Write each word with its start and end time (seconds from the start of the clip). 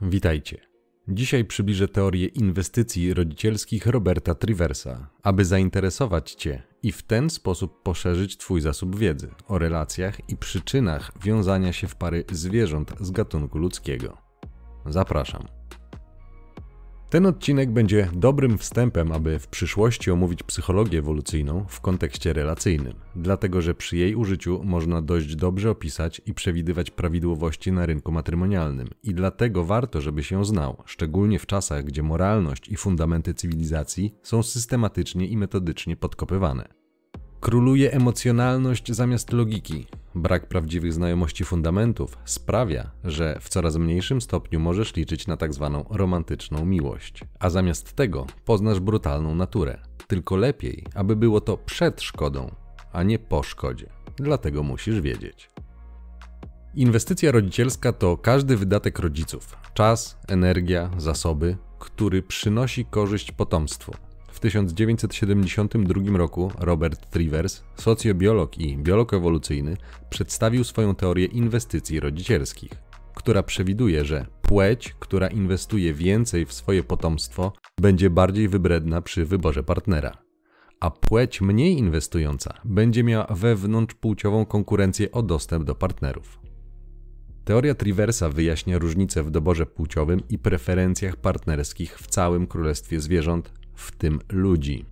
Witajcie. 0.00 0.58
Dzisiaj 1.08 1.44
przybliżę 1.44 1.88
teorię 1.88 2.26
inwestycji 2.26 3.14
rodzicielskich 3.14 3.86
Roberta 3.86 4.34
Triversa, 4.34 5.10
aby 5.22 5.44
zainteresować 5.44 6.32
Cię 6.32 6.62
i 6.82 6.92
w 6.92 7.02
ten 7.02 7.30
sposób 7.30 7.82
poszerzyć 7.82 8.36
Twój 8.36 8.60
zasób 8.60 8.98
wiedzy 8.98 9.30
o 9.48 9.58
relacjach 9.58 10.30
i 10.30 10.36
przyczynach 10.36 11.12
wiązania 11.24 11.72
się 11.72 11.86
w 11.86 11.94
pary 11.96 12.24
zwierząt 12.32 12.92
z 13.00 13.10
gatunku 13.10 13.58
ludzkiego. 13.58 14.16
Zapraszam. 14.86 15.42
Ten 17.16 17.26
odcinek 17.26 17.70
będzie 17.70 18.08
dobrym 18.12 18.58
wstępem, 18.58 19.12
aby 19.12 19.38
w 19.38 19.48
przyszłości 19.48 20.10
omówić 20.10 20.42
psychologię 20.42 20.98
ewolucyjną 20.98 21.64
w 21.68 21.80
kontekście 21.80 22.32
relacyjnym, 22.32 22.94
dlatego 23.14 23.62
że 23.62 23.74
przy 23.74 23.96
jej 23.96 24.14
użyciu 24.14 24.60
można 24.64 25.02
dość 25.02 25.36
dobrze 25.36 25.70
opisać 25.70 26.22
i 26.26 26.34
przewidywać 26.34 26.90
prawidłowości 26.90 27.72
na 27.72 27.86
rynku 27.86 28.12
matrymonialnym 28.12 28.88
i 29.02 29.14
dlatego 29.14 29.64
warto, 29.64 30.00
żeby 30.00 30.22
się 30.22 30.44
znał, 30.44 30.82
szczególnie 30.86 31.38
w 31.38 31.46
czasach, 31.46 31.84
gdzie 31.84 32.02
moralność 32.02 32.68
i 32.68 32.76
fundamenty 32.76 33.34
cywilizacji 33.34 34.14
są 34.22 34.42
systematycznie 34.42 35.26
i 35.26 35.36
metodycznie 35.36 35.96
podkopywane. 35.96 36.85
Króluje 37.40 37.92
emocjonalność 37.92 38.92
zamiast 38.92 39.32
logiki. 39.32 39.86
Brak 40.14 40.48
prawdziwych 40.48 40.92
znajomości 40.92 41.44
fundamentów 41.44 42.18
sprawia, 42.24 42.90
że 43.04 43.38
w 43.40 43.48
coraz 43.48 43.76
mniejszym 43.76 44.20
stopniu 44.20 44.60
możesz 44.60 44.96
liczyć 44.96 45.26
na 45.26 45.36
tak 45.36 45.54
zwaną 45.54 45.84
romantyczną 45.90 46.64
miłość, 46.64 47.20
a 47.38 47.50
zamiast 47.50 47.92
tego 47.92 48.26
poznasz 48.44 48.80
brutalną 48.80 49.34
naturę. 49.34 49.78
Tylko 50.06 50.36
lepiej, 50.36 50.84
aby 50.94 51.16
było 51.16 51.40
to 51.40 51.56
przed 51.56 52.02
szkodą, 52.02 52.54
a 52.92 53.02
nie 53.02 53.18
po 53.18 53.42
szkodzie. 53.42 53.86
Dlatego 54.16 54.62
musisz 54.62 55.00
wiedzieć. 55.00 55.50
Inwestycja 56.74 57.32
rodzicielska 57.32 57.92
to 57.92 58.16
każdy 58.16 58.56
wydatek 58.56 58.98
rodziców 58.98 59.56
czas, 59.74 60.18
energia, 60.28 60.90
zasoby, 60.98 61.56
który 61.78 62.22
przynosi 62.22 62.84
korzyść 62.84 63.32
potomstwu. 63.32 63.92
W 64.36 64.40
1972 64.40 66.18
roku 66.18 66.52
Robert 66.58 67.10
Trivers, 67.10 67.62
socjobiolog 67.76 68.58
i 68.58 68.76
biolog 68.76 69.14
ewolucyjny, 69.14 69.76
przedstawił 70.10 70.64
swoją 70.64 70.94
teorię 70.94 71.26
inwestycji 71.26 72.00
rodzicielskich, 72.00 72.70
która 73.14 73.42
przewiduje, 73.42 74.04
że 74.04 74.26
płeć, 74.42 74.94
która 74.98 75.28
inwestuje 75.28 75.94
więcej 75.94 76.46
w 76.46 76.52
swoje 76.52 76.82
potomstwo, 76.82 77.52
będzie 77.80 78.10
bardziej 78.10 78.48
wybredna 78.48 79.02
przy 79.02 79.24
wyborze 79.24 79.62
partnera, 79.62 80.12
a 80.80 80.90
płeć 80.90 81.40
mniej 81.40 81.78
inwestująca 81.78 82.54
będzie 82.64 83.04
miała 83.04 83.26
wewnątrzpłciową 83.30 84.46
konkurencję 84.46 85.12
o 85.12 85.22
dostęp 85.22 85.64
do 85.64 85.74
partnerów. 85.74 86.38
Teoria 87.44 87.74
Triversa 87.74 88.28
wyjaśnia 88.28 88.78
różnice 88.78 89.22
w 89.22 89.30
doborze 89.30 89.66
płciowym 89.66 90.22
i 90.28 90.38
preferencjach 90.38 91.16
partnerskich 91.16 91.98
w 91.98 92.06
całym 92.06 92.46
królestwie 92.46 93.00
zwierząt, 93.00 93.65
w 93.76 93.96
tym 93.96 94.20
ludzi. 94.32 94.84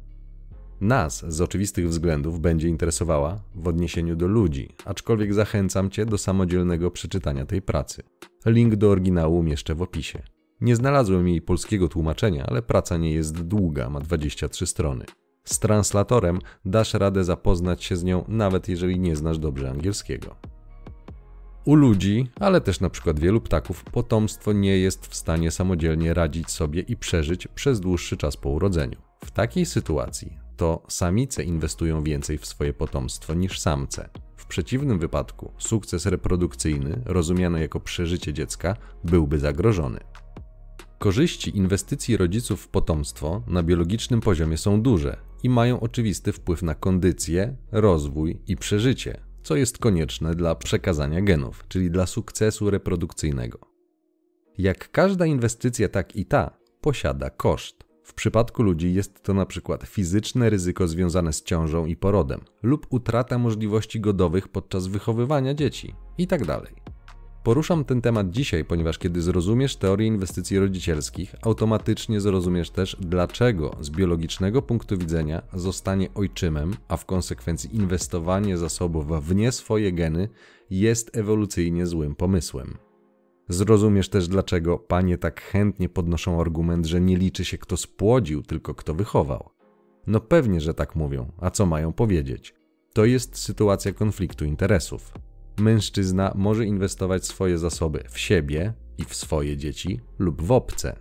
Nas 0.80 1.24
z 1.28 1.40
oczywistych 1.40 1.88
względów 1.88 2.40
będzie 2.40 2.68
interesowała 2.68 3.40
w 3.54 3.68
odniesieniu 3.68 4.16
do 4.16 4.26
ludzi, 4.26 4.68
aczkolwiek 4.84 5.34
zachęcam 5.34 5.90
Cię 5.90 6.06
do 6.06 6.18
samodzielnego 6.18 6.90
przeczytania 6.90 7.46
tej 7.46 7.62
pracy. 7.62 8.02
Link 8.46 8.76
do 8.76 8.90
oryginału 8.90 9.38
umieszczę 9.38 9.74
w 9.74 9.82
opisie. 9.82 10.22
Nie 10.60 10.76
znalazłem 10.76 11.28
jej 11.28 11.42
polskiego 11.42 11.88
tłumaczenia, 11.88 12.46
ale 12.46 12.62
praca 12.62 12.96
nie 12.96 13.12
jest 13.12 13.42
długa, 13.42 13.90
ma 13.90 14.00
23 14.00 14.66
strony. 14.66 15.04
Z 15.44 15.58
translatorem 15.58 16.38
dasz 16.64 16.94
radę 16.94 17.24
zapoznać 17.24 17.84
się 17.84 17.96
z 17.96 18.04
nią, 18.04 18.24
nawet 18.28 18.68
jeżeli 18.68 19.00
nie 19.00 19.16
znasz 19.16 19.38
dobrze 19.38 19.70
angielskiego. 19.70 20.36
U 21.64 21.74
ludzi, 21.74 22.30
ale 22.40 22.60
też 22.60 22.80
na 22.80 22.90
przykład 22.90 23.20
wielu 23.20 23.40
ptaków, 23.40 23.84
potomstwo 23.84 24.52
nie 24.52 24.78
jest 24.78 25.06
w 25.06 25.14
stanie 25.14 25.50
samodzielnie 25.50 26.14
radzić 26.14 26.50
sobie 26.50 26.80
i 26.80 26.96
przeżyć 26.96 27.48
przez 27.48 27.80
dłuższy 27.80 28.16
czas 28.16 28.36
po 28.36 28.48
urodzeniu. 28.50 28.96
W 29.24 29.30
takiej 29.30 29.66
sytuacji 29.66 30.38
to 30.56 30.82
samice 30.88 31.44
inwestują 31.44 32.02
więcej 32.02 32.38
w 32.38 32.46
swoje 32.46 32.72
potomstwo 32.72 33.34
niż 33.34 33.60
samce. 33.60 34.08
W 34.36 34.46
przeciwnym 34.46 34.98
wypadku 34.98 35.52
sukces 35.58 36.06
reprodukcyjny, 36.06 37.02
rozumiany 37.04 37.60
jako 37.60 37.80
przeżycie 37.80 38.32
dziecka, 38.32 38.76
byłby 39.04 39.38
zagrożony. 39.38 40.00
Korzyści 40.98 41.56
inwestycji 41.56 42.16
rodziców 42.16 42.60
w 42.60 42.68
potomstwo 42.68 43.42
na 43.46 43.62
biologicznym 43.62 44.20
poziomie 44.20 44.56
są 44.56 44.82
duże 44.82 45.16
i 45.42 45.48
mają 45.48 45.80
oczywisty 45.80 46.32
wpływ 46.32 46.62
na 46.62 46.74
kondycję, 46.74 47.56
rozwój 47.72 48.40
i 48.46 48.56
przeżycie, 48.56 49.20
co 49.44 49.56
jest 49.56 49.78
konieczne 49.78 50.34
dla 50.34 50.54
przekazania 50.54 51.22
genów, 51.22 51.64
czyli 51.68 51.90
dla 51.90 52.06
sukcesu 52.06 52.70
reprodukcyjnego. 52.70 53.58
Jak 54.58 54.90
każda 54.90 55.26
inwestycja, 55.26 55.88
tak 55.88 56.16
i 56.16 56.26
ta 56.26 56.50
posiada 56.80 57.30
koszt. 57.30 57.84
W 58.02 58.14
przypadku 58.14 58.62
ludzi 58.62 58.94
jest 58.94 59.22
to 59.22 59.34
na 59.34 59.46
przykład 59.46 59.82
fizyczne 59.82 60.50
ryzyko 60.50 60.88
związane 60.88 61.32
z 61.32 61.42
ciążą 61.42 61.86
i 61.86 61.96
porodem, 61.96 62.40
lub 62.62 62.86
utrata 62.90 63.38
możliwości 63.38 64.00
godowych 64.00 64.48
podczas 64.48 64.86
wychowywania 64.86 65.54
dzieci, 65.54 65.94
itd. 66.18 66.60
Poruszam 67.44 67.84
ten 67.84 68.00
temat 68.00 68.30
dzisiaj, 68.30 68.64
ponieważ 68.64 68.98
kiedy 68.98 69.22
zrozumiesz 69.22 69.76
teorię 69.76 70.06
inwestycji 70.06 70.58
rodzicielskich, 70.58 71.34
automatycznie 71.42 72.20
zrozumiesz 72.20 72.70
też, 72.70 72.96
dlaczego 73.00 73.76
z 73.80 73.90
biologicznego 73.90 74.62
punktu 74.62 74.98
widzenia 74.98 75.42
zostanie 75.54 76.08
ojczymem, 76.14 76.74
a 76.88 76.96
w 76.96 77.04
konsekwencji 77.04 77.76
inwestowanie 77.76 78.58
zasobów 78.58 79.26
w 79.26 79.34
nie 79.34 79.52
swoje 79.52 79.92
geny 79.92 80.28
jest 80.70 81.16
ewolucyjnie 81.16 81.86
złym 81.86 82.14
pomysłem. 82.14 82.78
Zrozumiesz 83.48 84.08
też, 84.08 84.28
dlaczego 84.28 84.78
panie 84.78 85.18
tak 85.18 85.40
chętnie 85.40 85.88
podnoszą 85.88 86.40
argument, 86.40 86.86
że 86.86 87.00
nie 87.00 87.16
liczy 87.16 87.44
się 87.44 87.58
kto 87.58 87.76
spłodził, 87.76 88.42
tylko 88.42 88.74
kto 88.74 88.94
wychował. 88.94 89.50
No 90.06 90.20
pewnie, 90.20 90.60
że 90.60 90.74
tak 90.74 90.96
mówią, 90.96 91.32
a 91.40 91.50
co 91.50 91.66
mają 91.66 91.92
powiedzieć? 91.92 92.54
To 92.92 93.04
jest 93.04 93.38
sytuacja 93.38 93.92
konfliktu 93.92 94.44
interesów 94.44 95.12
mężczyzna 95.58 96.32
może 96.34 96.66
inwestować 96.66 97.26
swoje 97.26 97.58
zasoby 97.58 98.04
w 98.10 98.18
siebie 98.18 98.72
i 98.98 99.04
w 99.04 99.14
swoje 99.14 99.56
dzieci 99.56 100.00
lub 100.18 100.42
w 100.42 100.52
obce. 100.52 100.96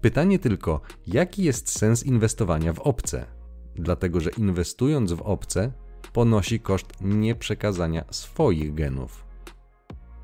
Pytanie 0.00 0.38
tylko, 0.38 0.80
jaki 1.06 1.42
jest 1.42 1.78
sens 1.78 2.06
inwestowania 2.06 2.72
w 2.72 2.80
obce? 2.80 3.26
Dlatego, 3.74 4.20
że 4.20 4.30
inwestując 4.30 5.12
w 5.12 5.22
obce, 5.22 5.72
ponosi 6.12 6.60
koszt 6.60 6.92
nieprzekazania 7.00 8.04
swoich 8.10 8.74
genów. 8.74 9.30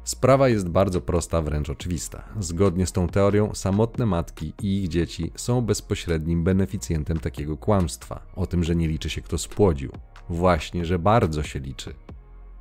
Sprawa 0.05 0.49
jest 0.49 0.69
bardzo 0.69 1.01
prosta, 1.01 1.43
wręcz 1.43 1.71
oczywista. 1.71 2.25
Zgodnie 2.41 2.87
z 2.87 2.93
tą 2.93 3.09
teorią, 3.09 3.55
samotne 3.55 4.07
matki 4.07 4.53
i 4.63 4.83
ich 4.83 4.89
dzieci 4.89 5.33
są 5.37 5.61
bezpośrednim 5.61 6.45
beneficjentem 6.45 7.21
takiego 7.21 7.57
kłamstwa 7.57 8.27
o 8.37 8.47
tym, 8.47 8.65
że 8.65 8.77
nie 8.77 8.89
liczy 8.89 9.11
się 9.11 9.23
kto 9.23 9.39
spłodził. 9.39 9.93
Właśnie, 10.29 10.85
że 10.85 10.99
bardzo 10.99 11.43
się 11.43 11.59
liczy. 11.59 11.95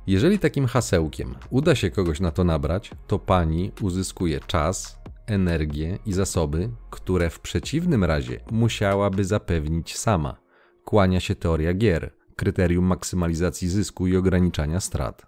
Jeżeli 0.06 0.38
takim 0.38 0.66
hasełkiem 0.66 1.34
uda 1.50 1.74
się 1.74 1.90
kogoś 1.90 2.20
na 2.20 2.30
to 2.30 2.44
nabrać, 2.44 2.90
to 3.06 3.18
pani 3.18 3.72
uzyskuje 3.80 4.40
czas, 4.40 4.98
energię 5.26 5.98
i 6.06 6.12
zasoby, 6.12 6.70
które 6.90 7.30
w 7.30 7.40
przeciwnym 7.40 8.04
razie 8.04 8.40
musiałaby 8.50 9.24
zapewnić 9.24 9.96
sama. 9.96 10.36
Kłania 10.84 11.20
się 11.20 11.34
teoria 11.34 11.74
gier, 11.74 12.14
kryterium 12.36 12.84
maksymalizacji 12.84 13.68
zysku 13.68 14.06
i 14.06 14.16
ograniczania 14.16 14.80
strat. 14.80 15.26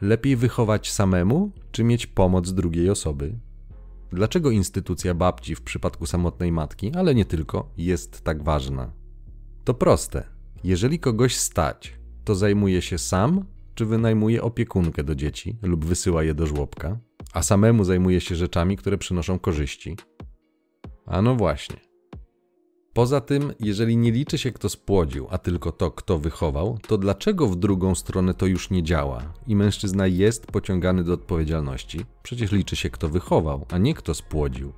Lepiej 0.00 0.36
wychować 0.36 0.90
samemu, 0.90 1.52
czy 1.72 1.84
mieć 1.84 2.06
pomoc 2.06 2.52
drugiej 2.52 2.90
osoby? 2.90 3.38
Dlaczego 4.12 4.50
instytucja 4.50 5.14
babci 5.14 5.54
w 5.54 5.62
przypadku 5.62 6.06
samotnej 6.06 6.52
matki, 6.52 6.92
ale 6.94 7.14
nie 7.14 7.24
tylko, 7.24 7.72
jest 7.76 8.22
tak 8.22 8.42
ważna? 8.42 8.92
To 9.64 9.74
proste. 9.74 10.24
Jeżeli 10.64 10.98
kogoś 10.98 11.36
stać, 11.36 11.98
to 12.24 12.34
zajmuje 12.34 12.82
się 12.82 12.98
sam 12.98 13.44
czy 13.74 13.86
wynajmuje 13.86 14.42
opiekunkę 14.42 15.04
do 15.04 15.14
dzieci 15.14 15.56
lub 15.62 15.84
wysyła 15.84 16.22
je 16.22 16.34
do 16.34 16.46
żłobka, 16.46 16.98
a 17.32 17.42
samemu 17.42 17.84
zajmuje 17.84 18.20
się 18.20 18.36
rzeczami, 18.36 18.76
które 18.76 18.98
przynoszą 18.98 19.38
korzyści. 19.38 19.96
A 21.06 21.22
no 21.22 21.36
właśnie. 21.36 21.76
Poza 22.92 23.20
tym, 23.20 23.52
jeżeli 23.60 23.96
nie 23.96 24.12
liczy 24.12 24.38
się 24.38 24.52
kto 24.52 24.68
spłodził, 24.68 25.26
a 25.30 25.38
tylko 25.38 25.72
to, 25.72 25.90
kto 25.90 26.18
wychował, 26.18 26.78
to 26.86 26.98
dlaczego 26.98 27.46
w 27.46 27.56
drugą 27.56 27.94
stronę 27.94 28.34
to 28.34 28.46
już 28.46 28.70
nie 28.70 28.82
działa 28.82 29.22
i 29.46 29.56
mężczyzna 29.56 30.06
jest 30.06 30.46
pociągany 30.46 31.04
do 31.04 31.12
odpowiedzialności? 31.12 32.00
Przecież 32.22 32.52
liczy 32.52 32.76
się 32.76 32.90
kto 32.90 33.08
wychował, 33.08 33.66
a 33.70 33.78
nie 33.78 33.94
kto 33.94 34.14
spłodził. 34.14 34.72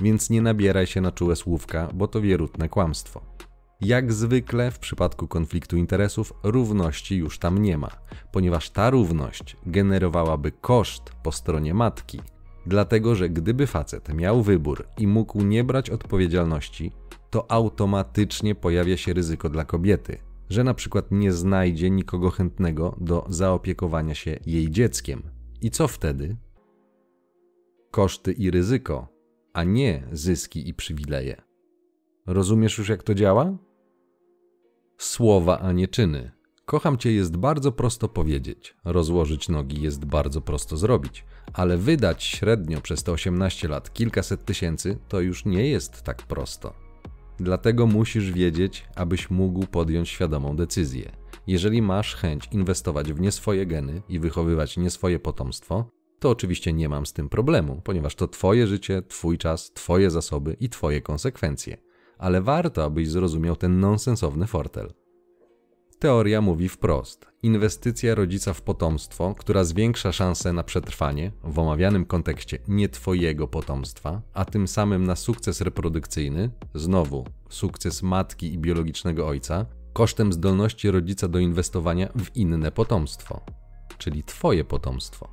Więc 0.00 0.30
nie 0.30 0.42
nabieraj 0.42 0.86
się 0.86 1.00
na 1.00 1.12
czułe 1.12 1.36
słówka, 1.36 1.88
bo 1.94 2.08
to 2.08 2.20
wierutne 2.20 2.68
kłamstwo. 2.68 3.20
Jak 3.80 4.12
zwykle 4.12 4.70
w 4.70 4.78
przypadku 4.78 5.28
konfliktu 5.28 5.76
interesów, 5.76 6.32
równości 6.42 7.16
już 7.16 7.38
tam 7.38 7.58
nie 7.58 7.78
ma, 7.78 7.90
ponieważ 8.32 8.70
ta 8.70 8.90
równość 8.90 9.56
generowałaby 9.66 10.52
koszt 10.52 11.02
po 11.22 11.32
stronie 11.32 11.74
matki. 11.74 12.20
Dlatego, 12.66 13.14
że 13.14 13.28
gdyby 13.28 13.66
facet 13.66 14.14
miał 14.14 14.42
wybór 14.42 14.86
i 14.98 15.06
mógł 15.06 15.42
nie 15.42 15.64
brać 15.64 15.90
odpowiedzialności, 15.90 16.92
to 17.30 17.50
automatycznie 17.50 18.54
pojawia 18.54 18.96
się 18.96 19.12
ryzyko 19.12 19.48
dla 19.48 19.64
kobiety, 19.64 20.18
że 20.50 20.64
na 20.64 20.74
przykład 20.74 21.10
nie 21.10 21.32
znajdzie 21.32 21.90
nikogo 21.90 22.30
chętnego 22.30 22.96
do 23.00 23.26
zaopiekowania 23.28 24.14
się 24.14 24.38
jej 24.46 24.70
dzieckiem. 24.70 25.22
I 25.60 25.70
co 25.70 25.88
wtedy? 25.88 26.36
koszty 27.96 28.32
i 28.32 28.50
ryzyko, 28.50 29.08
a 29.52 29.64
nie 29.64 30.02
zyski 30.12 30.68
i 30.68 30.74
przywileje. 30.74 31.42
Rozumiesz 32.26 32.78
już, 32.78 32.88
jak 32.88 33.02
to 33.02 33.14
działa? 33.14 33.56
Słowa, 34.98 35.58
a 35.58 35.72
nie 35.72 35.88
czyny. 35.88 36.30
Kocham 36.64 36.98
cię 36.98 37.12
jest 37.12 37.36
bardzo 37.36 37.72
prosto 37.72 38.08
powiedzieć, 38.08 38.76
rozłożyć 38.84 39.48
nogi 39.48 39.82
jest 39.82 40.04
bardzo 40.04 40.40
prosto 40.40 40.76
zrobić, 40.76 41.24
ale 41.52 41.76
wydać 41.76 42.24
średnio 42.24 42.80
przez 42.80 43.02
te 43.02 43.12
18 43.12 43.68
lat 43.68 43.92
kilkaset 43.92 44.44
tysięcy 44.44 44.98
to 45.08 45.20
już 45.20 45.44
nie 45.44 45.68
jest 45.68 46.02
tak 46.02 46.22
prosto. 46.22 46.74
Dlatego 47.40 47.86
musisz 47.86 48.32
wiedzieć, 48.32 48.86
abyś 48.94 49.30
mógł 49.30 49.66
podjąć 49.66 50.08
świadomą 50.08 50.56
decyzję. 50.56 51.12
Jeżeli 51.46 51.82
masz 51.82 52.14
chęć 52.14 52.48
inwestować 52.52 53.12
w 53.12 53.20
nie 53.20 53.32
swoje 53.32 53.66
geny 53.66 54.02
i 54.08 54.18
wychowywać 54.18 54.76
nie 54.76 54.90
swoje 54.90 55.18
potomstwo, 55.18 55.90
to 56.18 56.30
oczywiście 56.30 56.72
nie 56.72 56.88
mam 56.88 57.06
z 57.06 57.12
tym 57.12 57.28
problemu, 57.28 57.80
ponieważ 57.84 58.14
to 58.14 58.28
Twoje 58.28 58.66
życie, 58.66 59.02
Twój 59.08 59.38
czas, 59.38 59.72
Twoje 59.72 60.10
zasoby 60.10 60.56
i 60.60 60.68
Twoje 60.68 61.00
konsekwencje. 61.00 61.85
Ale 62.18 62.42
warto, 62.42 62.84
abyś 62.84 63.08
zrozumiał 63.08 63.56
ten 63.56 63.80
nonsensowny 63.80 64.46
fortel. 64.46 64.92
Teoria 65.98 66.40
mówi 66.40 66.68
wprost: 66.68 67.26
inwestycja 67.42 68.14
rodzica 68.14 68.52
w 68.52 68.62
potomstwo, 68.62 69.34
która 69.34 69.64
zwiększa 69.64 70.12
szanse 70.12 70.52
na 70.52 70.62
przetrwanie, 70.62 71.32
w 71.44 71.58
omawianym 71.58 72.06
kontekście 72.06 72.58
nie 72.68 72.88
Twojego 72.88 73.48
potomstwa, 73.48 74.22
a 74.34 74.44
tym 74.44 74.68
samym 74.68 75.04
na 75.04 75.16
sukces 75.16 75.60
reprodukcyjny, 75.60 76.50
znowu 76.74 77.24
sukces 77.48 78.02
matki 78.02 78.52
i 78.52 78.58
biologicznego 78.58 79.26
ojca, 79.26 79.66
kosztem 79.92 80.32
zdolności 80.32 80.90
rodzica 80.90 81.28
do 81.28 81.38
inwestowania 81.38 82.08
w 82.18 82.36
inne 82.36 82.70
potomstwo, 82.70 83.40
czyli 83.98 84.24
Twoje 84.24 84.64
potomstwo. 84.64 85.28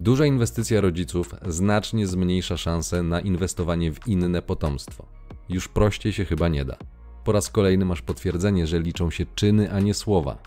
Duża 0.00 0.26
inwestycja 0.26 0.80
rodziców 0.80 1.34
znacznie 1.48 2.06
zmniejsza 2.06 2.56
szanse 2.56 3.02
na 3.02 3.20
inwestowanie 3.20 3.92
w 3.92 4.08
inne 4.08 4.42
potomstwo. 4.42 5.15
Już 5.48 5.68
prościej 5.68 6.12
się 6.12 6.24
chyba 6.24 6.48
nie 6.48 6.64
da. 6.64 6.76
Po 7.24 7.32
raz 7.32 7.50
kolejny 7.50 7.84
masz 7.84 8.02
potwierdzenie, 8.02 8.66
że 8.66 8.80
liczą 8.80 9.10
się 9.10 9.26
czyny, 9.34 9.72
a 9.72 9.80
nie 9.80 9.94
słowa. 9.94 10.38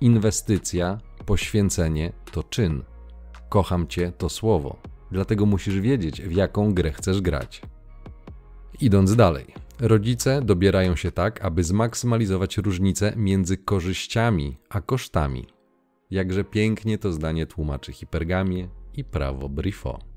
Inwestycja, 0.00 0.98
poświęcenie 1.26 2.12
to 2.32 2.42
czyn. 2.42 2.82
Kocham 3.48 3.86
cię 3.86 4.12
to 4.18 4.28
słowo. 4.28 4.76
Dlatego 5.10 5.46
musisz 5.46 5.80
wiedzieć, 5.80 6.22
w 6.22 6.32
jaką 6.32 6.74
grę 6.74 6.92
chcesz 6.92 7.20
grać. 7.20 7.62
Idąc 8.80 9.16
dalej, 9.16 9.46
rodzice 9.80 10.42
dobierają 10.42 10.96
się 10.96 11.12
tak, 11.12 11.44
aby 11.44 11.64
zmaksymalizować 11.64 12.58
różnicę 12.58 13.12
między 13.16 13.56
korzyściami 13.56 14.56
a 14.68 14.80
kosztami. 14.80 15.46
Jakże 16.10 16.44
pięknie 16.44 16.98
to 16.98 17.12
zdanie 17.12 17.46
tłumaczy 17.46 17.92
hipergamie 17.92 18.68
i 18.94 19.04
prawo 19.04 19.48
Brifo. 19.48 20.09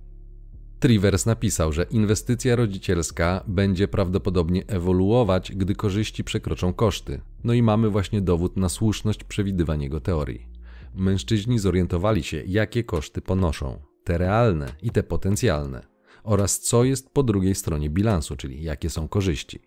Trivers 0.84 1.26
napisał, 1.26 1.74
że 1.74 1.84
inwestycja 1.84 2.56
rodzicielska 2.56 3.44
będzie 3.48 3.88
prawdopodobnie 3.88 4.68
ewoluować, 4.68 5.52
gdy 5.56 5.76
korzyści 5.76 6.24
przekroczą 6.24 6.74
koszty. 6.74 7.22
No 7.44 7.54
i 7.54 7.64
mamy 7.64 7.90
właśnie 7.90 8.22
dowód 8.22 8.58
na 8.58 8.70
słuszność 8.70 9.24
przewidywań 9.24 9.82
jego 9.82 10.00
teorii. 10.00 10.48
Mężczyźni 10.96 11.60
zorientowali 11.60 12.24
się, 12.24 12.44
jakie 12.48 12.84
koszty 12.84 13.22
ponoszą, 13.22 13.82
te 14.04 14.18
realne 14.18 14.76
i 14.82 14.90
te 14.90 15.04
potencjalne, 15.04 15.88
oraz 16.24 16.60
co 16.60 16.84
jest 16.84 17.10
po 17.14 17.24
drugiej 17.24 17.56
stronie 17.56 17.90
bilansu, 17.90 18.36
czyli 18.36 18.64
jakie 18.64 18.90
są 18.90 19.08
korzyści. 19.08 19.60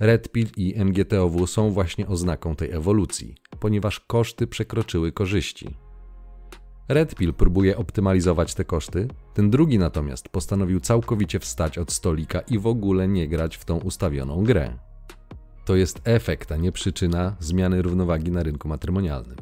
Red 0.00 0.32
Pill 0.32 0.48
i 0.56 0.84
MGTOW 0.84 1.46
są 1.46 1.70
właśnie 1.70 2.06
oznaką 2.06 2.56
tej 2.56 2.70
ewolucji, 2.70 3.34
ponieważ 3.60 4.00
koszty 4.00 4.46
przekroczyły 4.46 5.12
korzyści. 5.12 5.87
Red 6.88 7.14
Pill 7.14 7.32
próbuje 7.32 7.76
optymalizować 7.76 8.54
te 8.54 8.64
koszty, 8.64 9.08
ten 9.34 9.50
drugi 9.50 9.78
natomiast 9.78 10.28
postanowił 10.28 10.80
całkowicie 10.80 11.38
wstać 11.38 11.78
od 11.78 11.92
stolika 11.92 12.40
i 12.40 12.58
w 12.58 12.66
ogóle 12.66 13.08
nie 13.08 13.28
grać 13.28 13.56
w 13.56 13.64
tą 13.64 13.78
ustawioną 13.78 14.44
grę. 14.44 14.78
To 15.64 15.76
jest 15.76 16.00
efekt, 16.04 16.52
a 16.52 16.56
nie 16.56 16.72
przyczyna 16.72 17.36
zmiany 17.40 17.82
równowagi 17.82 18.30
na 18.30 18.42
rynku 18.42 18.68
matrymonialnym. 18.68 19.36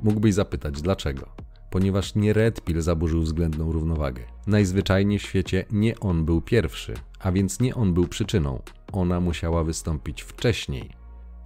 Mógłbyś 0.00 0.34
zapytać 0.34 0.82
dlaczego? 0.82 1.28
Ponieważ 1.70 2.14
nie 2.14 2.32
Red 2.32 2.60
Pill 2.60 2.82
zaburzył 2.82 3.22
względną 3.22 3.72
równowagę. 3.72 4.22
Najzwyczajniej 4.46 5.18
w 5.18 5.22
świecie 5.22 5.64
nie 5.70 6.00
on 6.00 6.24
był 6.24 6.40
pierwszy, 6.40 6.94
a 7.20 7.32
więc 7.32 7.60
nie 7.60 7.74
on 7.74 7.94
był 7.94 8.06
przyczyną. 8.06 8.62
Ona 8.92 9.20
musiała 9.20 9.64
wystąpić 9.64 10.22
wcześniej. 10.22 10.90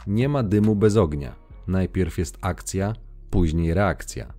Nie 0.07 0.29
ma 0.29 0.43
dymu 0.43 0.77
bez 0.77 0.97
ognia. 0.97 1.37
Najpierw 1.67 2.19
jest 2.19 2.39
akcja, 2.41 2.93
później 3.31 3.75
reakcja. 3.75 4.38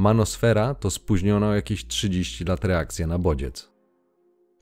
Manosfera 0.00 0.74
to 0.74 0.90
spóźniona 0.90 1.48
o 1.48 1.54
jakieś 1.54 1.86
30 1.86 2.44
lat 2.44 2.64
reakcja 2.64 3.06
na 3.06 3.18
bodziec. 3.18 3.70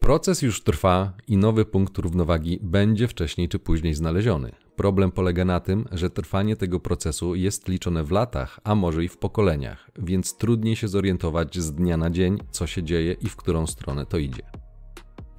Proces 0.01 0.43
już 0.43 0.63
trwa 0.63 1.13
i 1.29 1.37
nowy 1.37 1.65
punkt 1.65 1.99
równowagi 1.99 2.59
będzie 2.63 3.09
wcześniej 3.09 3.49
czy 3.49 3.59
później 3.59 3.95
znaleziony. 3.95 4.53
Problem 4.77 5.13
polega 5.13 5.45
na 5.45 5.61
tym, 5.61 5.85
że 5.93 6.11
trwanie 6.11 6.57
tego 6.57 6.81
procesu 6.81 7.35
jest 7.35 7.69
liczone 7.69 8.05
w 8.05 8.11
latach, 8.11 8.61
a 8.65 8.75
może 8.75 9.05
i 9.05 9.09
w 9.09 9.19
pokoleniach, 9.19 9.91
więc 9.99 10.37
trudniej 10.37 10.77
się 10.77 10.89
zorientować 10.89 11.59
z 11.59 11.73
dnia 11.73 11.97
na 11.97 12.11
dzień, 12.11 12.39
co 12.51 12.67
się 12.67 12.83
dzieje 12.83 13.13
i 13.13 13.29
w 13.29 13.37
którą 13.37 13.67
stronę 13.67 14.07
to 14.07 14.19
idzie. 14.19 14.43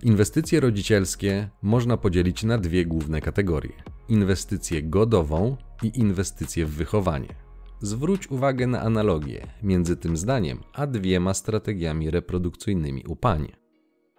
Inwestycje 0.03 0.59
rodzicielskie 0.59 1.49
można 1.61 1.97
podzielić 1.97 2.43
na 2.43 2.57
dwie 2.57 2.85
główne 2.85 3.21
kategorie: 3.21 3.73
inwestycję 4.09 4.83
godową 4.83 5.57
i 5.83 5.99
inwestycję 5.99 6.65
w 6.65 6.71
wychowanie. 6.71 7.48
Zwróć 7.81 8.31
uwagę 8.31 8.67
na 8.67 8.81
analogię 8.81 9.47
między 9.63 9.97
tym 9.97 10.17
zdaniem 10.17 10.59
a 10.73 10.87
dwiema 10.87 11.33
strategiami 11.33 12.11
reprodukcyjnymi 12.11 13.03
u 13.07 13.15
panie. 13.15 13.55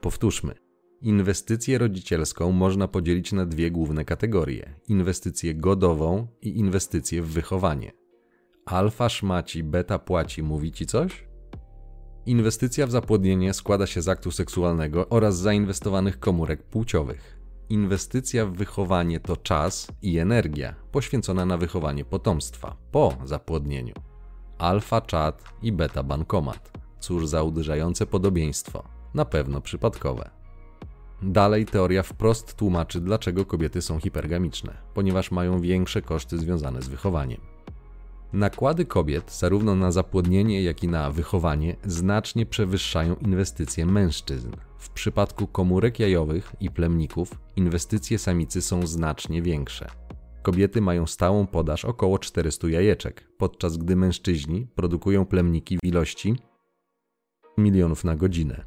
Powtórzmy. 0.01 0.55
Inwestycję 1.01 1.79
rodzicielską 1.79 2.53
można 2.53 2.89
podzielić 2.89 3.33
na 3.33 3.47
dwie 3.47 3.71
główne 3.71 4.05
kategorie: 4.05 4.75
inwestycję 4.89 5.55
godową 5.55 6.27
i 6.43 6.59
inwestycję 6.59 7.23
w 7.23 7.29
wychowanie. 7.29 7.93
Alfa 8.67 9.09
szmaci, 9.09 9.63
beta 9.63 9.99
płaci, 9.99 10.43
mówi 10.43 10.73
ci 10.73 10.87
coś? 10.87 11.29
Inwestycja 12.27 12.87
w 12.87 12.91
zapłodnienie 12.91 13.55
składa 13.55 13.87
się 13.87 14.03
z 14.03 14.09
aktu 14.09 14.31
seksualnego 14.31 15.09
oraz 15.09 15.39
zainwestowanych 15.39 16.19
komórek 16.19 16.63
płciowych. 16.63 17.40
Inwestycja 17.70 18.46
w 18.46 18.52
wychowanie 18.52 19.20
to 19.20 19.37
czas 19.37 19.88
i 20.02 20.19
energia 20.19 20.75
poświęcona 20.93 21.46
na 21.46 21.56
wychowanie 21.56 22.05
potomstwa 22.05 22.76
po 22.93 23.17
zapłodnieniu. 23.25 23.94
Alfa 24.58 25.00
czat 25.00 25.44
i 25.62 25.72
beta 25.72 26.02
bankomat. 26.02 26.78
Cóż 27.00 27.26
za 27.26 27.43
uderzające 27.43 28.06
podobieństwo, 28.06 28.84
na 29.15 29.24
pewno 29.24 29.60
przypadkowe. 29.60 30.31
Dalej 31.22 31.67
teoria 31.67 32.03
wprost 32.03 32.55
tłumaczy, 32.55 33.00
dlaczego 33.00 33.44
kobiety 33.44 33.82
są 33.82 33.98
hipergamiczne, 33.98 34.77
ponieważ 34.94 35.31
mają 35.31 35.60
większe 35.60 36.03
koszty 36.03 36.39
związane 36.39 36.82
z 36.82 36.89
wychowaniem. 36.89 37.41
Nakłady 38.32 38.84
kobiet, 38.84 39.32
zarówno 39.32 39.75
na 39.75 39.93
zapłodnienie, 39.93 40.63
jak 40.63 40.82
i 40.82 40.89
na 40.89 41.10
wychowanie, 41.10 41.77
znacznie 41.84 42.46
przewyższają 42.46 43.15
inwestycje 43.15 43.87
mężczyzn. 43.87 44.51
W 44.79 44.91
przypadku 44.91 45.46
komórek 45.46 45.99
jajowych 45.99 46.53
i 46.60 46.70
plemników 46.70 47.39
inwestycje 47.56 48.19
samicy 48.19 48.63
są 48.63 48.87
znacznie 48.87 49.43
większe. 49.43 49.91
Kobiety 50.43 50.81
mają 50.81 51.06
stałą 51.06 51.46
podaż 51.46 51.84
około 51.84 52.19
400 52.19 52.69
jajeczek, 52.69 53.29
podczas 53.39 53.77
gdy 53.77 53.96
mężczyźni 53.96 54.67
produkują 54.75 55.27
plemniki 55.27 55.79
w 55.79 55.87
ilości 55.87 56.37
milionów 57.58 58.05
na 58.05 58.17
godzinę. 58.17 58.65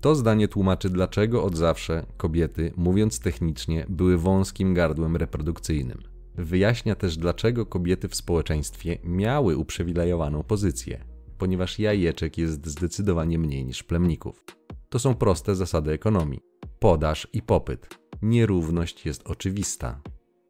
To 0.00 0.14
zdanie 0.14 0.48
tłumaczy, 0.48 0.90
dlaczego 0.90 1.44
od 1.44 1.56
zawsze 1.56 2.06
kobiety, 2.16 2.72
mówiąc 2.76 3.20
technicznie, 3.20 3.86
były 3.88 4.18
wąskim 4.18 4.74
gardłem 4.74 5.16
reprodukcyjnym. 5.16 6.11
Wyjaśnia 6.34 6.94
też, 6.94 7.16
dlaczego 7.16 7.66
kobiety 7.66 8.08
w 8.08 8.14
społeczeństwie 8.14 8.98
miały 9.04 9.56
uprzywilejowaną 9.56 10.42
pozycję, 10.42 11.04
ponieważ 11.38 11.78
jajeczek 11.78 12.38
jest 12.38 12.66
zdecydowanie 12.66 13.38
mniej 13.38 13.64
niż 13.64 13.82
plemników. 13.82 14.44
To 14.88 14.98
są 14.98 15.14
proste 15.14 15.54
zasady 15.54 15.92
ekonomii. 15.92 16.40
Podaż 16.78 17.28
i 17.32 17.42
popyt. 17.42 17.98
Nierówność 18.22 19.06
jest 19.06 19.22
oczywista, 19.26 20.00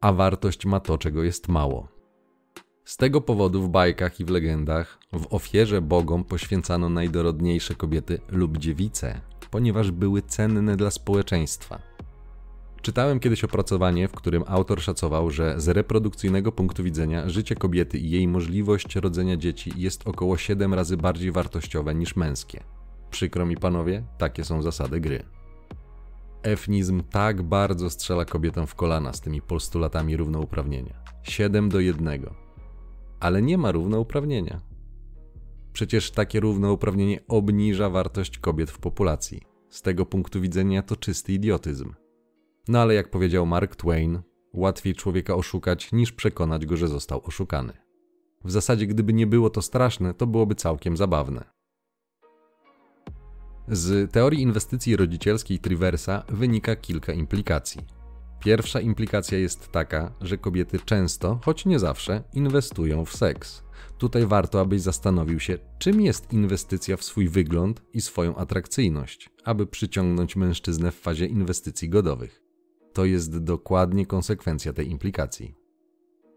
a 0.01 0.13
wartość 0.13 0.65
ma 0.65 0.79
to, 0.79 0.97
czego 0.97 1.23
jest 1.23 1.47
mało. 1.47 1.87
Z 2.85 2.97
tego 2.97 3.21
powodu 3.21 3.61
w 3.61 3.69
bajkach 3.69 4.19
i 4.19 4.25
w 4.25 4.29
legendach 4.29 4.99
w 5.13 5.33
ofierze 5.33 5.81
bogom 5.81 6.23
poświęcano 6.23 6.89
najdorodniejsze 6.89 7.75
kobiety 7.75 8.19
lub 8.29 8.57
dziewice, 8.57 9.21
ponieważ 9.51 9.91
były 9.91 10.21
cenne 10.21 10.77
dla 10.77 10.91
społeczeństwa. 10.91 11.81
Czytałem 12.83 13.19
kiedyś 13.19 13.43
opracowanie, 13.43 14.07
w 14.07 14.11
którym 14.11 14.43
autor 14.47 14.81
szacował, 14.81 15.29
że 15.29 15.61
z 15.61 15.67
reprodukcyjnego 15.67 16.51
punktu 16.51 16.83
widzenia 16.83 17.29
życie 17.29 17.55
kobiety 17.55 17.97
i 17.97 18.09
jej 18.09 18.27
możliwość 18.27 18.95
rodzenia 18.95 19.37
dzieci 19.37 19.71
jest 19.75 20.07
około 20.07 20.37
7 20.37 20.73
razy 20.73 20.97
bardziej 20.97 21.31
wartościowe 21.31 21.95
niż 21.95 22.15
męskie. 22.15 22.63
Przykro 23.11 23.45
mi 23.45 23.57
panowie, 23.57 24.03
takie 24.17 24.43
są 24.43 24.61
zasady 24.61 24.99
gry. 24.99 25.23
Efnizm 26.41 27.03
tak 27.03 27.41
bardzo 27.41 27.89
strzela 27.89 28.25
kobietom 28.25 28.67
w 28.67 28.75
kolana 28.75 29.13
z 29.13 29.21
tymi 29.21 29.41
postulatami 29.41 30.17
równouprawnienia. 30.17 31.03
7 31.23 31.69
do 31.69 31.79
1. 31.79 32.25
Ale 33.19 33.41
nie 33.41 33.57
ma 33.57 33.71
równouprawnienia. 33.71 34.61
Przecież 35.73 36.11
takie 36.11 36.39
równouprawnienie 36.39 37.19
obniża 37.27 37.89
wartość 37.89 38.37
kobiet 38.37 38.71
w 38.71 38.79
populacji. 38.79 39.41
Z 39.69 39.81
tego 39.81 40.05
punktu 40.05 40.41
widzenia 40.41 40.81
to 40.81 40.95
czysty 40.95 41.33
idiotyzm. 41.33 41.93
No 42.67 42.79
ale 42.79 42.93
jak 42.93 43.09
powiedział 43.09 43.45
Mark 43.45 43.75
Twain, 43.75 44.21
łatwiej 44.53 44.95
człowieka 44.95 45.35
oszukać 45.35 45.91
niż 45.91 46.11
przekonać 46.11 46.65
go, 46.65 46.77
że 46.77 46.87
został 46.87 47.21
oszukany. 47.25 47.73
W 48.45 48.51
zasadzie, 48.51 48.87
gdyby 48.87 49.13
nie 49.13 49.27
było 49.27 49.49
to 49.49 49.61
straszne, 49.61 50.13
to 50.13 50.27
byłoby 50.27 50.55
całkiem 50.55 50.97
zabawne. 50.97 51.43
Z 53.67 54.11
teorii 54.11 54.41
inwestycji 54.41 54.95
rodzicielskiej 54.95 55.59
Triversa 55.59 56.23
wynika 56.29 56.75
kilka 56.75 57.13
implikacji. 57.13 57.81
Pierwsza 58.39 58.79
implikacja 58.79 59.37
jest 59.37 59.71
taka, 59.71 60.13
że 60.21 60.37
kobiety 60.37 60.79
często, 60.79 61.39
choć 61.45 61.65
nie 61.65 61.79
zawsze, 61.79 62.23
inwestują 62.33 63.05
w 63.05 63.15
seks. 63.15 63.63
Tutaj 63.97 64.25
warto, 64.25 64.59
abyś 64.59 64.81
zastanowił 64.81 65.39
się, 65.39 65.57
czym 65.79 66.01
jest 66.01 66.33
inwestycja 66.33 66.97
w 66.97 67.03
swój 67.03 67.29
wygląd 67.29 67.81
i 67.93 68.01
swoją 68.01 68.35
atrakcyjność, 68.35 69.29
aby 69.43 69.67
przyciągnąć 69.67 70.35
mężczyznę 70.35 70.91
w 70.91 70.99
fazie 70.99 71.25
inwestycji 71.25 71.89
godowych. 71.89 72.42
To 72.93 73.05
jest 73.05 73.37
dokładnie 73.37 74.05
konsekwencja 74.05 74.73
tej 74.73 74.91
implikacji. 74.91 75.63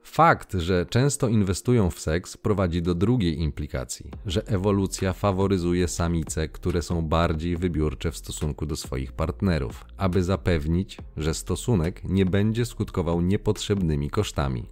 Fakt, 0.03 0.53
że 0.55 0.87
często 0.87 1.29
inwestują 1.29 1.91
w 1.91 2.01
seks, 2.01 2.37
prowadzi 2.37 2.83
do 2.83 2.95
drugiej 2.95 3.41
implikacji, 3.41 4.11
że 4.27 4.47
ewolucja 4.47 5.13
faworyzuje 5.13 5.89
samice, 5.89 6.49
które 6.49 6.83
są 6.83 7.03
bardziej 7.03 7.57
wybiórcze 7.57 8.13
w 8.13 8.17
stosunku 8.17 8.67
do 8.67 8.77
swoich 8.77 9.13
partnerów, 9.13 9.85
aby 9.97 10.25
zapewnić, 10.25 10.99
że 11.17 11.35
stosunek 11.35 12.05
nie 12.05 12.27
będzie 12.27 12.65
skutkował 12.65 13.21
niepotrzebnymi 13.21 14.11
kosztami. 14.11 14.69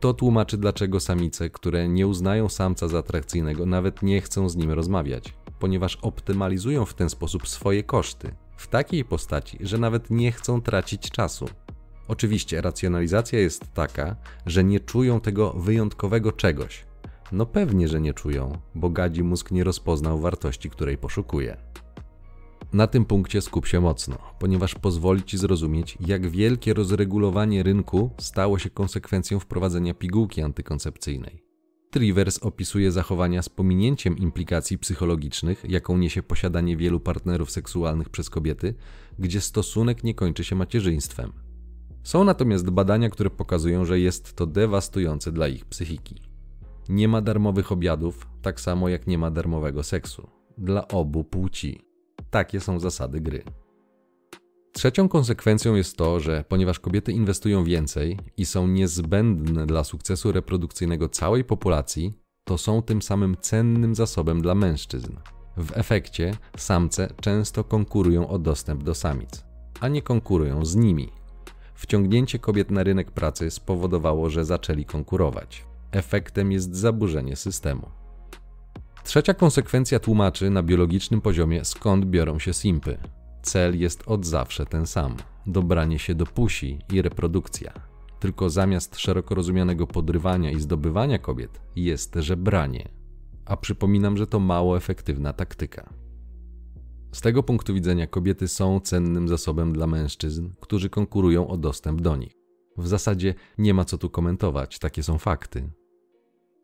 To 0.00 0.14
tłumaczy, 0.14 0.58
dlaczego 0.58 1.00
samice, 1.00 1.50
które 1.50 1.88
nie 1.88 2.06
uznają 2.06 2.48
samca 2.48 2.88
za 2.88 2.98
atrakcyjnego, 2.98 3.66
nawet 3.66 4.02
nie 4.02 4.20
chcą 4.20 4.48
z 4.48 4.56
nim 4.56 4.70
rozmawiać, 4.70 5.34
ponieważ 5.58 5.96
optymalizują 5.96 6.84
w 6.84 6.94
ten 6.94 7.10
sposób 7.10 7.48
swoje 7.48 7.82
koszty 7.82 8.34
w 8.56 8.66
takiej 8.66 9.04
postaci, 9.04 9.58
że 9.60 9.78
nawet 9.78 10.10
nie 10.10 10.32
chcą 10.32 10.62
tracić 10.62 11.10
czasu. 11.10 11.46
Oczywiście 12.08 12.60
racjonalizacja 12.60 13.38
jest 13.38 13.72
taka, 13.74 14.16
że 14.46 14.64
nie 14.64 14.80
czują 14.80 15.20
tego 15.20 15.52
wyjątkowego 15.52 16.32
czegoś. 16.32 16.84
No 17.32 17.46
pewnie, 17.46 17.88
że 17.88 18.00
nie 18.00 18.14
czują, 18.14 18.58
bo 18.74 18.90
gadzi 18.90 19.22
mózg 19.22 19.50
nie 19.50 19.64
rozpoznał 19.64 20.18
wartości, 20.18 20.70
której 20.70 20.98
poszukuje. 20.98 21.56
Na 22.72 22.86
tym 22.86 23.04
punkcie 23.04 23.42
skup 23.42 23.66
się 23.66 23.80
mocno, 23.80 24.18
ponieważ 24.38 24.74
pozwoli 24.74 25.22
ci 25.22 25.38
zrozumieć, 25.38 25.98
jak 26.00 26.26
wielkie 26.26 26.74
rozregulowanie 26.74 27.62
rynku 27.62 28.10
stało 28.18 28.58
się 28.58 28.70
konsekwencją 28.70 29.40
wprowadzenia 29.40 29.94
pigułki 29.94 30.42
antykoncepcyjnej. 30.42 31.45
Trivers 31.90 32.38
opisuje 32.38 32.92
zachowania 32.92 33.42
z 33.42 33.48
pominięciem 33.48 34.18
implikacji 34.18 34.78
psychologicznych, 34.78 35.64
jaką 35.68 35.98
niesie 35.98 36.22
posiadanie 36.22 36.76
wielu 36.76 37.00
partnerów 37.00 37.50
seksualnych 37.50 38.08
przez 38.08 38.30
kobiety, 38.30 38.74
gdzie 39.18 39.40
stosunek 39.40 40.04
nie 40.04 40.14
kończy 40.14 40.44
się 40.44 40.56
macierzyństwem. 40.56 41.32
Są 42.02 42.24
natomiast 42.24 42.70
badania, 42.70 43.10
które 43.10 43.30
pokazują, 43.30 43.84
że 43.84 44.00
jest 44.00 44.36
to 44.36 44.46
dewastujące 44.46 45.32
dla 45.32 45.48
ich 45.48 45.64
psychiki. 45.64 46.22
Nie 46.88 47.08
ma 47.08 47.20
darmowych 47.20 47.72
obiadów, 47.72 48.26
tak 48.42 48.60
samo 48.60 48.88
jak 48.88 49.06
nie 49.06 49.18
ma 49.18 49.30
darmowego 49.30 49.82
seksu. 49.82 50.28
Dla 50.58 50.88
obu 50.88 51.24
płci. 51.24 51.80
Takie 52.30 52.60
są 52.60 52.80
zasady 52.80 53.20
gry. 53.20 53.42
Trzecią 54.76 55.08
konsekwencją 55.08 55.74
jest 55.74 55.96
to, 55.96 56.20
że 56.20 56.44
ponieważ 56.48 56.80
kobiety 56.80 57.12
inwestują 57.12 57.64
więcej 57.64 58.18
i 58.36 58.46
są 58.46 58.66
niezbędne 58.66 59.66
dla 59.66 59.84
sukcesu 59.84 60.32
reprodukcyjnego 60.32 61.08
całej 61.08 61.44
populacji, 61.44 62.18
to 62.44 62.58
są 62.58 62.82
tym 62.82 63.02
samym 63.02 63.36
cennym 63.40 63.94
zasobem 63.94 64.42
dla 64.42 64.54
mężczyzn. 64.54 65.16
W 65.56 65.72
efekcie 65.76 66.34
samce 66.56 67.14
często 67.20 67.64
konkurują 67.64 68.28
o 68.28 68.38
dostęp 68.38 68.82
do 68.82 68.94
samic, 68.94 69.44
a 69.80 69.88
nie 69.88 70.02
konkurują 70.02 70.64
z 70.64 70.76
nimi. 70.76 71.08
Wciągnięcie 71.74 72.38
kobiet 72.38 72.70
na 72.70 72.82
rynek 72.82 73.10
pracy 73.10 73.50
spowodowało, 73.50 74.30
że 74.30 74.44
zaczęli 74.44 74.84
konkurować. 74.84 75.64
Efektem 75.92 76.52
jest 76.52 76.74
zaburzenie 76.74 77.36
systemu. 77.36 77.88
Trzecia 79.04 79.34
konsekwencja 79.34 79.98
tłumaczy 79.98 80.50
na 80.50 80.62
biologicznym 80.62 81.20
poziomie 81.20 81.64
skąd 81.64 82.04
biorą 82.04 82.38
się 82.38 82.52
simpy. 82.52 82.98
Cel 83.46 83.78
jest 83.78 84.02
od 84.06 84.26
zawsze 84.26 84.66
ten 84.66 84.86
sam: 84.86 85.16
dobranie 85.46 85.98
się 85.98 86.14
do 86.14 86.26
pusi 86.26 86.78
i 86.92 87.02
reprodukcja. 87.02 87.72
Tylko 88.20 88.50
zamiast 88.50 88.98
szeroko 88.98 89.34
rozumianego 89.34 89.86
podrywania 89.86 90.50
i 90.50 90.60
zdobywania 90.60 91.18
kobiet 91.18 91.60
jest 91.76 92.14
żebranie. 92.14 92.88
A 93.44 93.56
przypominam, 93.56 94.16
że 94.16 94.26
to 94.26 94.40
mało 94.40 94.76
efektywna 94.76 95.32
taktyka. 95.32 95.92
Z 97.12 97.20
tego 97.20 97.42
punktu 97.42 97.74
widzenia 97.74 98.06
kobiety 98.06 98.48
są 98.48 98.80
cennym 98.80 99.28
zasobem 99.28 99.72
dla 99.72 99.86
mężczyzn, 99.86 100.50
którzy 100.60 100.90
konkurują 100.90 101.48
o 101.48 101.56
dostęp 101.56 102.00
do 102.00 102.16
nich. 102.16 102.32
W 102.76 102.86
zasadzie 102.86 103.34
nie 103.58 103.74
ma 103.74 103.84
co 103.84 103.98
tu 103.98 104.10
komentować, 104.10 104.78
takie 104.78 105.02
są 105.02 105.18
fakty. 105.18 105.70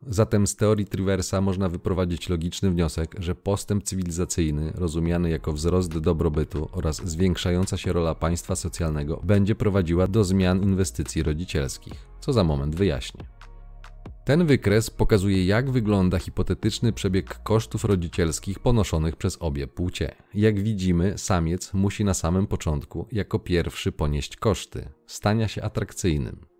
Zatem 0.07 0.47
z 0.47 0.55
teorii 0.55 0.85
Triversa 0.85 1.41
można 1.41 1.69
wyprowadzić 1.69 2.29
logiczny 2.29 2.71
wniosek, 2.71 3.15
że 3.19 3.35
postęp 3.35 3.83
cywilizacyjny, 3.83 4.71
rozumiany 4.75 5.29
jako 5.29 5.53
wzrost 5.53 5.97
dobrobytu 5.97 6.69
oraz 6.71 6.95
zwiększająca 7.05 7.77
się 7.77 7.93
rola 7.93 8.15
państwa 8.15 8.55
socjalnego, 8.55 9.21
będzie 9.23 9.55
prowadziła 9.55 10.07
do 10.07 10.23
zmian 10.23 10.63
inwestycji 10.63 11.23
rodzicielskich, 11.23 12.07
co 12.19 12.33
za 12.33 12.43
moment 12.43 12.75
wyjaśnię. 12.75 13.23
Ten 14.25 14.45
wykres 14.45 14.89
pokazuje, 14.89 15.45
jak 15.45 15.71
wygląda 15.71 16.19
hipotetyczny 16.19 16.93
przebieg 16.93 17.43
kosztów 17.43 17.85
rodzicielskich 17.85 18.59
ponoszonych 18.59 19.15
przez 19.15 19.37
obie 19.39 19.67
płcie. 19.67 20.15
Jak 20.33 20.59
widzimy, 20.59 21.17
samiec 21.17 21.73
musi 21.73 22.03
na 22.03 22.13
samym 22.13 22.47
początku, 22.47 23.07
jako 23.11 23.39
pierwszy 23.39 23.91
ponieść 23.91 24.35
koszty, 24.37 24.89
stania 25.07 25.47
się 25.47 25.63
atrakcyjnym. 25.63 26.52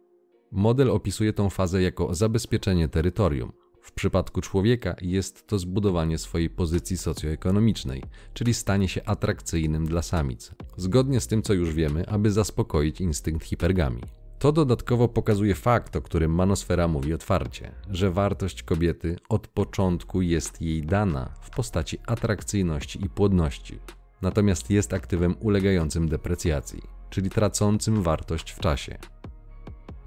Model 0.55 0.91
opisuje 0.91 1.33
tą 1.33 1.49
fazę 1.49 1.81
jako 1.81 2.15
zabezpieczenie 2.15 2.87
terytorium. 2.87 3.51
W 3.81 3.91
przypadku 3.91 4.41
człowieka 4.41 4.95
jest 5.01 5.47
to 5.47 5.59
zbudowanie 5.59 6.17
swojej 6.17 6.49
pozycji 6.49 6.97
socjoekonomicznej, 6.97 8.03
czyli 8.33 8.53
stanie 8.53 8.87
się 8.87 9.03
atrakcyjnym 9.03 9.85
dla 9.85 10.01
samic, 10.01 10.51
zgodnie 10.77 11.19
z 11.19 11.27
tym, 11.27 11.41
co 11.41 11.53
już 11.53 11.73
wiemy, 11.73 12.07
aby 12.09 12.31
zaspokoić 12.31 13.01
instynkt 13.01 13.45
hipergami. 13.45 14.01
To 14.39 14.51
dodatkowo 14.51 15.07
pokazuje 15.07 15.55
fakt, 15.55 15.95
o 15.95 16.01
którym 16.01 16.35
manosfera 16.35 16.87
mówi 16.87 17.13
otwarcie, 17.13 17.71
że 17.89 18.11
wartość 18.11 18.63
kobiety 18.63 19.15
od 19.29 19.47
początku 19.47 20.21
jest 20.21 20.61
jej 20.61 20.81
dana 20.81 21.33
w 21.41 21.49
postaci 21.49 21.97
atrakcyjności 22.07 23.05
i 23.05 23.09
płodności, 23.09 23.79
natomiast 24.21 24.69
jest 24.69 24.93
aktywem 24.93 25.35
ulegającym 25.39 26.09
deprecjacji, 26.09 26.81
czyli 27.09 27.29
tracącym 27.29 28.01
wartość 28.01 28.51
w 28.51 28.59
czasie. 28.59 28.97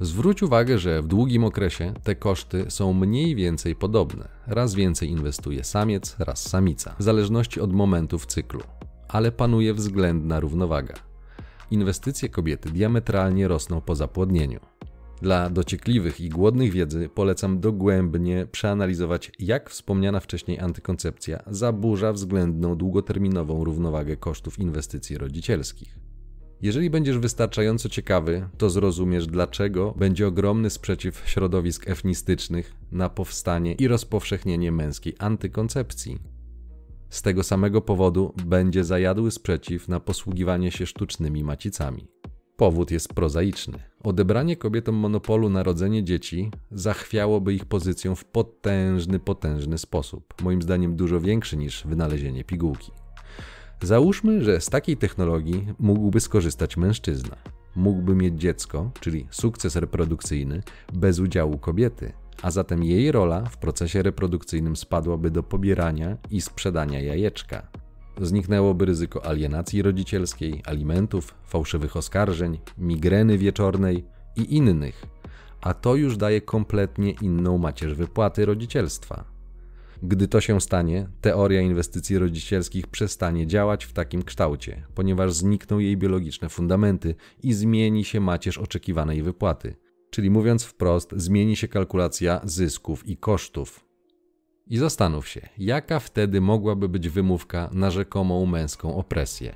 Zwróć 0.01 0.43
uwagę, 0.43 0.79
że 0.79 1.03
w 1.03 1.07
długim 1.07 1.45
okresie 1.45 1.95
te 2.03 2.15
koszty 2.15 2.65
są 2.69 2.93
mniej 2.93 3.35
więcej 3.35 3.77
podobne. 3.77 4.29
Raz 4.47 4.75
więcej 4.75 5.11
inwestuje 5.11 5.65
samiec, 5.65 6.17
raz 6.19 6.49
samica, 6.49 6.95
w 6.99 7.03
zależności 7.03 7.61
od 7.61 7.73
momentu 7.73 8.19
w 8.19 8.27
cyklu, 8.27 8.61
ale 9.09 9.33
panuje 9.33 9.75
względna 9.75 10.41
równowaga. 10.41 10.95
Inwestycje 11.71 12.29
kobiety 12.29 12.71
diametralnie 12.71 13.49
rosną 13.49 13.81
po 13.81 13.95
zapłodnieniu. 13.95 14.61
Dla 15.23 15.51
dociekliwych 15.51 16.21
i 16.21 16.29
głodnych 16.29 16.73
wiedzy 16.73 17.09
polecam 17.15 17.61
dogłębnie 17.61 18.47
przeanalizować, 18.53 19.33
jak 19.39 19.71
wspomniana 19.71 20.21
wcześniej 20.21 20.61
antykoncepcja 20.61 21.43
zaburza 21.47 22.13
względną 22.13 22.75
długoterminową 22.75 23.65
równowagę 23.65 24.17
kosztów 24.17 24.59
inwestycji 24.59 25.19
rodzicielskich. 25.19 26.06
Jeżeli 26.63 26.91
będziesz 26.91 27.19
wystarczająco 27.19 27.89
ciekawy, 27.89 28.49
to 28.59 28.71
zrozumiesz, 28.71 29.27
dlaczego 29.27 29.95
będzie 29.99 30.27
ogromny 30.27 30.71
sprzeciw 30.71 31.23
środowisk 31.27 31.89
efnistycznych 31.89 32.75
na 32.93 33.09
powstanie 33.09 33.73
i 33.73 33.89
rozpowszechnienie 33.89 34.73
męskiej 34.73 35.15
antykoncepcji. 35.19 36.19
Z 37.11 37.23
tego 37.23 37.43
samego 37.43 37.81
powodu 37.81 38.35
będzie 38.47 38.85
zajadły 38.85 39.31
sprzeciw 39.31 39.89
na 39.89 40.01
posługiwanie 40.01 40.71
się 40.71 40.87
sztucznymi 40.87 41.45
macicami. 41.45 42.09
Powód 42.57 42.91
jest 42.91 43.15
prozaiczny. 43.15 43.79
Odebranie 44.05 44.57
kobietom 44.57 44.95
monopolu 44.95 45.49
na 45.49 45.63
rodzenie 45.63 46.05
dzieci 46.05 46.51
zachwiałoby 46.71 47.55
ich 47.55 47.65
pozycją 47.65 48.15
w 48.15 48.25
potężny, 48.25 49.19
potężny 49.19 49.79
sposób, 49.79 50.43
moim 50.43 50.63
zdaniem 50.63 50.97
dużo 50.97 51.21
większy 51.21 51.57
niż 51.57 51.87
wynalezienie 51.87 52.45
pigułki. 52.45 52.93
Załóżmy, 53.83 54.45
że 54.45 54.61
z 54.61 54.67
takiej 54.67 54.97
technologii 54.97 55.67
mógłby 55.79 56.21
skorzystać 56.21 56.77
mężczyzna. 56.77 57.37
Mógłby 57.75 58.15
mieć 58.15 58.41
dziecko, 58.41 58.91
czyli 59.01 59.27
sukces 59.31 59.77
reprodukcyjny, 59.77 60.63
bez 60.93 61.19
udziału 61.19 61.59
kobiety, 61.59 62.13
a 62.43 62.51
zatem 62.51 62.85
jej 62.85 63.13
rola 63.13 63.45
w 63.45 63.57
procesie 63.57 64.03
reprodukcyjnym 64.03 64.77
spadłaby 64.77 65.31
do 65.31 65.43
pobierania 65.43 66.17
i 66.31 66.41
sprzedania 66.41 67.01
jajeczka. 67.01 67.67
Zniknęłoby 68.21 68.85
ryzyko 68.85 69.27
alienacji 69.27 69.83
rodzicielskiej, 69.83 70.63
alimentów, 70.67 71.35
fałszywych 71.45 71.97
oskarżeń, 71.97 72.59
migreny 72.79 73.39
wieczornej 73.39 74.05
i 74.37 74.57
innych, 74.57 75.07
a 75.61 75.75
to 75.75 75.95
już 75.95 76.17
daje 76.17 76.41
kompletnie 76.41 77.11
inną 77.11 77.59
macierz 77.59 77.95
wypłaty 77.95 78.47
rodzicielstwa. 78.47 79.36
Gdy 80.03 80.29
to 80.29 80.41
się 80.41 80.61
stanie, 80.61 81.09
teoria 81.21 81.61
inwestycji 81.61 82.19
rodzicielskich 82.19 82.87
przestanie 82.87 83.47
działać 83.47 83.85
w 83.85 83.93
takim 83.93 84.23
kształcie, 84.23 84.87
ponieważ 84.95 85.33
znikną 85.33 85.79
jej 85.79 85.97
biologiczne 85.97 86.49
fundamenty 86.49 87.15
i 87.43 87.53
zmieni 87.53 88.05
się 88.05 88.21
macierz 88.21 88.59
oczekiwanej 88.59 89.23
wypłaty. 89.23 89.77
Czyli 90.11 90.31
mówiąc 90.31 90.65
wprost, 90.65 91.11
zmieni 91.17 91.57
się 91.57 91.69
kalkulacja 91.69 92.41
zysków 92.45 93.09
i 93.09 93.17
kosztów. 93.17 93.85
I 94.67 94.79
zastanów 94.79 95.29
się, 95.29 95.49
jaka 95.59 95.99
wtedy 95.99 96.41
mogłaby 96.41 96.89
być 96.89 97.09
wymówka 97.09 97.71
na 97.73 97.91
rzekomą 97.91 98.47
męską 98.47 98.97
opresję. 98.97 99.55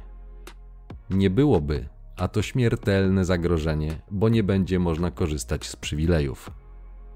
Nie 1.10 1.30
byłoby, 1.30 1.88
a 2.16 2.28
to 2.28 2.42
śmiertelne 2.42 3.24
zagrożenie, 3.24 4.02
bo 4.10 4.28
nie 4.28 4.42
będzie 4.42 4.78
można 4.78 5.10
korzystać 5.10 5.66
z 5.66 5.76
przywilejów. 5.76 6.50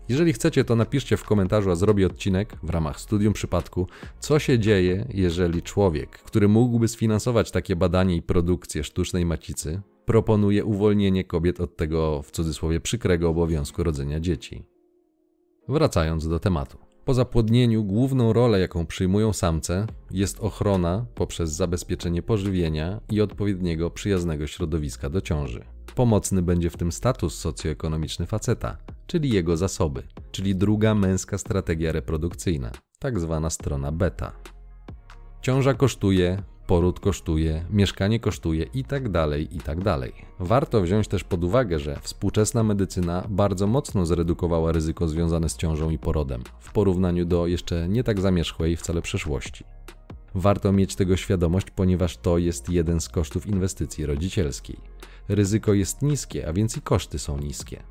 Jeżeli 0.08 0.32
chcecie, 0.32 0.64
to 0.64 0.76
napiszcie 0.76 1.16
w 1.16 1.24
komentarzu, 1.24 1.70
a 1.70 1.74
zrobię 1.74 2.06
odcinek 2.06 2.56
w 2.62 2.70
ramach 2.70 3.00
studium 3.00 3.32
przypadku, 3.32 3.86
co 4.20 4.38
się 4.38 4.58
dzieje, 4.58 5.06
jeżeli 5.14 5.62
człowiek, 5.62 6.10
który 6.10 6.48
mógłby 6.48 6.88
sfinansować 6.88 7.50
takie 7.50 7.76
badanie 7.76 8.16
i 8.16 8.22
produkcję 8.22 8.84
sztucznej 8.84 9.26
macicy, 9.26 9.80
proponuje 10.06 10.64
uwolnienie 10.64 11.24
kobiet 11.24 11.60
od 11.60 11.76
tego 11.76 12.22
w 12.22 12.30
cudzysłowie 12.30 12.80
przykrego 12.80 13.28
obowiązku 13.28 13.82
rodzenia 13.82 14.20
dzieci. 14.20 14.64
Wracając 15.68 16.28
do 16.28 16.38
tematu. 16.38 16.78
Po 17.04 17.14
zapłodnieniu 17.14 17.84
główną 17.84 18.32
rolę, 18.32 18.60
jaką 18.60 18.86
przyjmują 18.86 19.32
samce, 19.32 19.86
jest 20.10 20.40
ochrona 20.40 21.06
poprzez 21.14 21.52
zabezpieczenie 21.52 22.22
pożywienia 22.22 23.00
i 23.10 23.20
odpowiedniego 23.20 23.90
przyjaznego 23.90 24.46
środowiska 24.46 25.10
do 25.10 25.20
ciąży. 25.20 25.73
Pomocny 25.94 26.42
będzie 26.42 26.70
w 26.70 26.76
tym 26.76 26.92
status 26.92 27.38
socjoekonomiczny 27.38 28.26
faceta, 28.26 28.76
czyli 29.06 29.30
jego 29.30 29.56
zasoby, 29.56 30.02
czyli 30.32 30.56
druga 30.56 30.94
męska 30.94 31.38
strategia 31.38 31.92
reprodukcyjna, 31.92 32.70
tak 32.98 33.20
zwana 33.20 33.50
strona 33.50 33.92
beta. 33.92 34.32
Ciąża 35.42 35.74
kosztuje, 35.74 36.42
poród 36.66 37.00
kosztuje, 37.00 37.64
mieszkanie 37.70 38.20
kosztuje 38.20 38.66
i 38.74 38.84
tak 38.84 39.08
dalej, 39.08 39.56
i 39.56 39.60
tak. 39.60 39.78
Warto 40.40 40.80
wziąć 40.80 41.08
też 41.08 41.24
pod 41.24 41.44
uwagę, 41.44 41.78
że 41.78 41.98
współczesna 42.02 42.62
medycyna 42.62 43.26
bardzo 43.28 43.66
mocno 43.66 44.06
zredukowała 44.06 44.72
ryzyko 44.72 45.08
związane 45.08 45.48
z 45.48 45.56
ciążą 45.56 45.90
i 45.90 45.98
porodem 45.98 46.42
w 46.60 46.72
porównaniu 46.72 47.24
do 47.24 47.46
jeszcze 47.46 47.88
nie 47.88 48.04
tak 48.04 48.20
zamierzchłej 48.20 48.76
wcale 48.76 49.02
przeszłości. 49.02 49.64
Warto 50.34 50.72
mieć 50.72 50.96
tego 50.96 51.16
świadomość, 51.16 51.70
ponieważ 51.70 52.16
to 52.16 52.38
jest 52.38 52.70
jeden 52.70 53.00
z 53.00 53.08
kosztów 53.08 53.46
inwestycji 53.46 54.06
rodzicielskiej. 54.06 54.76
Ryzyko 55.28 55.74
jest 55.74 56.02
niskie, 56.02 56.48
a 56.48 56.52
więc 56.52 56.76
i 56.76 56.80
koszty 56.80 57.18
są 57.18 57.38
niskie. 57.38 57.82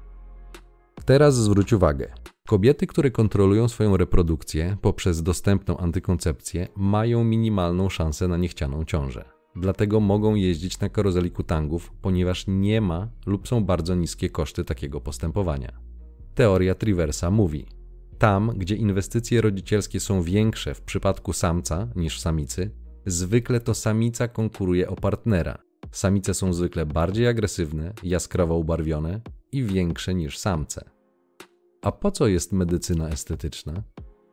Teraz 1.05 1.35
zwróć 1.35 1.73
uwagę. 1.73 2.13
Kobiety, 2.47 2.87
które 2.87 3.11
kontrolują 3.11 3.67
swoją 3.67 3.97
reprodukcję 3.97 4.77
poprzez 4.81 5.23
dostępną 5.23 5.77
antykoncepcję, 5.77 6.67
mają 6.75 7.23
minimalną 7.23 7.89
szansę 7.89 8.27
na 8.27 8.37
niechcianą 8.37 8.85
ciążę. 8.85 9.25
Dlatego 9.55 9.99
mogą 9.99 10.35
jeździć 10.35 10.79
na 10.79 10.89
karuzeli 10.89 11.31
kutangów, 11.31 11.91
ponieważ 12.01 12.45
nie 12.47 12.81
ma 12.81 13.09
lub 13.25 13.47
są 13.47 13.63
bardzo 13.65 13.95
niskie 13.95 14.29
koszty 14.29 14.63
takiego 14.65 15.01
postępowania. 15.01 15.71
Teoria 16.35 16.75
Triversa 16.75 17.31
mówi: 17.31 17.65
tam, 18.17 18.51
gdzie 18.55 18.75
inwestycje 18.75 19.41
rodzicielskie 19.41 19.99
są 19.99 20.21
większe 20.21 20.73
w 20.73 20.81
przypadku 20.81 21.33
samca 21.33 21.87
niż 21.95 22.19
samicy, 22.19 22.71
zwykle 23.05 23.59
to 23.59 23.73
samica 23.73 24.27
konkuruje 24.27 24.89
o 24.89 24.95
partnera. 24.95 25.57
Samice 25.93 26.33
są 26.33 26.53
zwykle 26.53 26.85
bardziej 26.85 27.27
agresywne, 27.27 27.93
jaskrawo 28.03 28.55
ubarwione 28.55 29.21
i 29.51 29.63
większe 29.63 30.13
niż 30.13 30.37
samce. 30.37 30.89
A 31.81 31.91
po 31.91 32.11
co 32.11 32.27
jest 32.27 32.53
medycyna 32.53 33.09
estetyczna? 33.09 33.83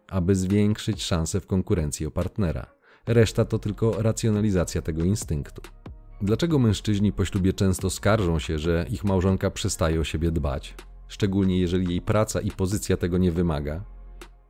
Aby 0.09 0.35
zwiększyć 0.35 1.03
szanse 1.03 1.41
w 1.41 1.47
konkurencji 1.47 2.07
o 2.07 2.11
partnera. 2.11 2.67
Reszta 3.07 3.45
to 3.45 3.59
tylko 3.59 4.03
racjonalizacja 4.03 4.83
tego 4.83 5.05
instynktu. 5.05 5.63
Dlaczego 6.23 6.59
mężczyźni 6.59 7.13
po 7.13 7.25
ślubie 7.25 7.53
często 7.53 7.91
skarżą 7.91 8.39
się, 8.39 8.59
że 8.59 8.87
ich 8.91 9.05
małżonka 9.05 9.51
przestaje 9.51 10.01
o 10.01 10.05
siebie 10.05 10.31
dbać, 10.31 10.75
szczególnie 11.09 11.61
jeżeli 11.61 11.89
jej 11.89 12.01
praca 12.01 12.41
i 12.41 12.51
pozycja 12.51 12.97
tego 12.97 13.19
nie 13.19 13.33
wymaga? 13.33 13.85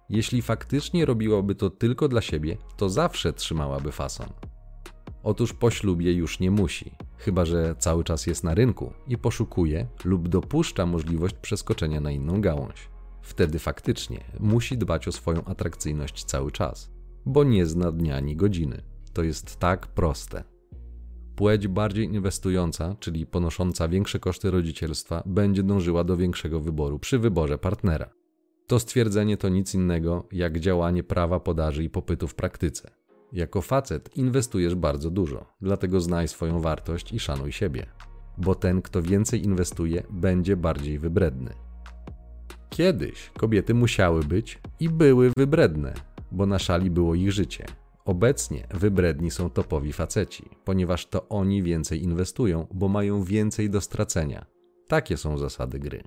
Jeśli 0.09 0.43
faktycznie 0.43 1.05
robiłaby 1.05 1.55
to 1.55 1.71
tylko 1.71 2.09
dla 2.09 2.21
siebie, 2.21 2.57
to 2.77 2.89
zawsze 2.89 3.33
trzymałaby 3.33 3.93
fason. 3.93 4.29
Otóż 5.23 5.53
po 5.53 5.71
ślubie 5.71 6.13
już 6.13 6.41
nie 6.41 6.51
musi, 6.51 6.93
chyba 7.19 7.45
że 7.45 7.75
cały 7.79 8.05
czas 8.05 8.27
jest 8.27 8.45
na 8.45 8.55
rynku 8.55 8.93
i 9.09 9.19
poszukuje 9.19 9.87
lub 10.05 10.29
dopuszcza 10.29 10.87
możliwość 10.87 11.35
przeskoczenia 11.35 12.01
na 12.01 12.11
inną 12.11 12.41
gałąź. 12.41 12.89
Wtedy 13.23 13.59
faktycznie 13.59 14.25
musi 14.41 14.79
dbać 14.79 15.09
o 15.09 15.13
swoją 15.13 15.45
atrakcyjność 15.45 16.25
cały 16.25 16.53
czas, 16.53 16.91
bo 17.27 17.45
nie 17.45 17.67
zna 17.67 17.93
dnia 17.93 18.17
ani 18.17 18.37
godziny. 18.37 18.83
To 19.13 19.23
jest 19.23 19.57
tak 19.57 19.87
proste. 19.87 20.45
Płeć 21.37 21.69
bardziej 21.69 22.05
inwestująca, 22.05 22.97
czyli 23.01 23.27
ponosząca 23.27 23.89
większe 23.89 24.19
koszty 24.19 24.51
rodzicielstwa, 24.51 25.23
będzie 25.27 25.63
dążyła 25.63 26.05
do 26.05 26.17
większego 26.17 26.61
wyboru 26.61 26.99
przy 26.99 27.19
wyborze 27.19 27.59
partnera. 27.59 28.11
To 28.67 28.79
stwierdzenie 28.79 29.37
to 29.37 29.49
nic 29.49 29.75
innego 29.75 30.29
jak 30.33 30.61
działanie 30.61 31.03
prawa 31.03 31.41
podaży 31.41 31.85
i 31.85 31.91
popytu 31.91 32.29
w 32.29 32.35
praktyce. 32.35 33.00
Jako 33.33 33.63
facet 33.63 34.17
inwestujesz 34.17 34.75
bardzo 34.75 35.11
dużo, 35.11 35.47
dlatego 35.61 36.01
znaj 36.01 36.29
swoją 36.29 36.61
wartość 36.61 37.13
i 37.13 37.21
szanuj 37.21 37.53
siebie, 37.53 37.87
bo 38.39 38.55
ten, 38.55 38.83
kto 38.83 39.03
więcej 39.03 39.45
inwestuje, 39.45 40.03
będzie 40.11 40.57
bardziej 40.57 40.99
wybredny. 40.99 41.55
Kiedyś 42.71 43.31
kobiety 43.39 43.75
musiały 43.75 44.25
być 44.25 44.59
i 44.81 44.89
były 44.89 45.31
wybredne, 45.37 45.95
bo 46.33 46.47
na 46.47 46.59
szali 46.59 46.91
było 46.91 47.15
ich 47.15 47.33
życie. 47.33 47.67
Obecnie 48.05 48.67
wybredni 48.75 49.31
są 49.31 49.51
topowi 49.51 49.93
faceci, 49.93 50.49
ponieważ 50.65 51.07
to 51.07 51.29
oni 51.29 51.63
więcej 51.63 52.03
inwestują, 52.03 52.67
bo 52.75 52.89
mają 52.89 53.23
więcej 53.25 53.71
do 53.71 53.81
stracenia. 53.81 54.47
Takie 54.89 55.17
są 55.17 55.39
zasady 55.39 55.79
gry. 55.79 56.03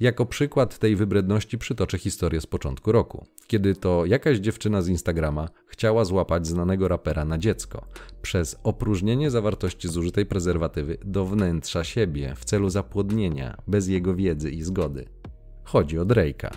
Jako 0.00 0.26
przykład 0.26 0.78
tej 0.78 0.96
wybredności 0.96 1.58
przytoczę 1.58 1.98
historię 1.98 2.40
z 2.40 2.46
początku 2.46 2.92
roku, 2.92 3.26
kiedy 3.46 3.74
to 3.74 4.06
jakaś 4.06 4.38
dziewczyna 4.38 4.82
z 4.82 4.88
Instagrama 4.88 5.48
chciała 5.66 6.04
złapać 6.04 6.46
znanego 6.46 6.88
rapera 6.88 7.24
na 7.24 7.38
dziecko 7.38 7.86
przez 8.22 8.56
opróżnienie 8.62 9.30
zawartości 9.30 9.88
zużytej 9.88 10.26
prezerwatywy 10.26 10.98
do 11.04 11.24
wnętrza 11.24 11.84
siebie 11.84 12.34
w 12.36 12.44
celu 12.44 12.70
zapłodnienia 12.70 13.56
bez 13.66 13.88
jego 13.88 14.14
wiedzy 14.14 14.50
i 14.50 14.62
zgody. 14.62 15.08
Chodzi 15.64 15.98
o 15.98 16.04
Drake'a. 16.04 16.50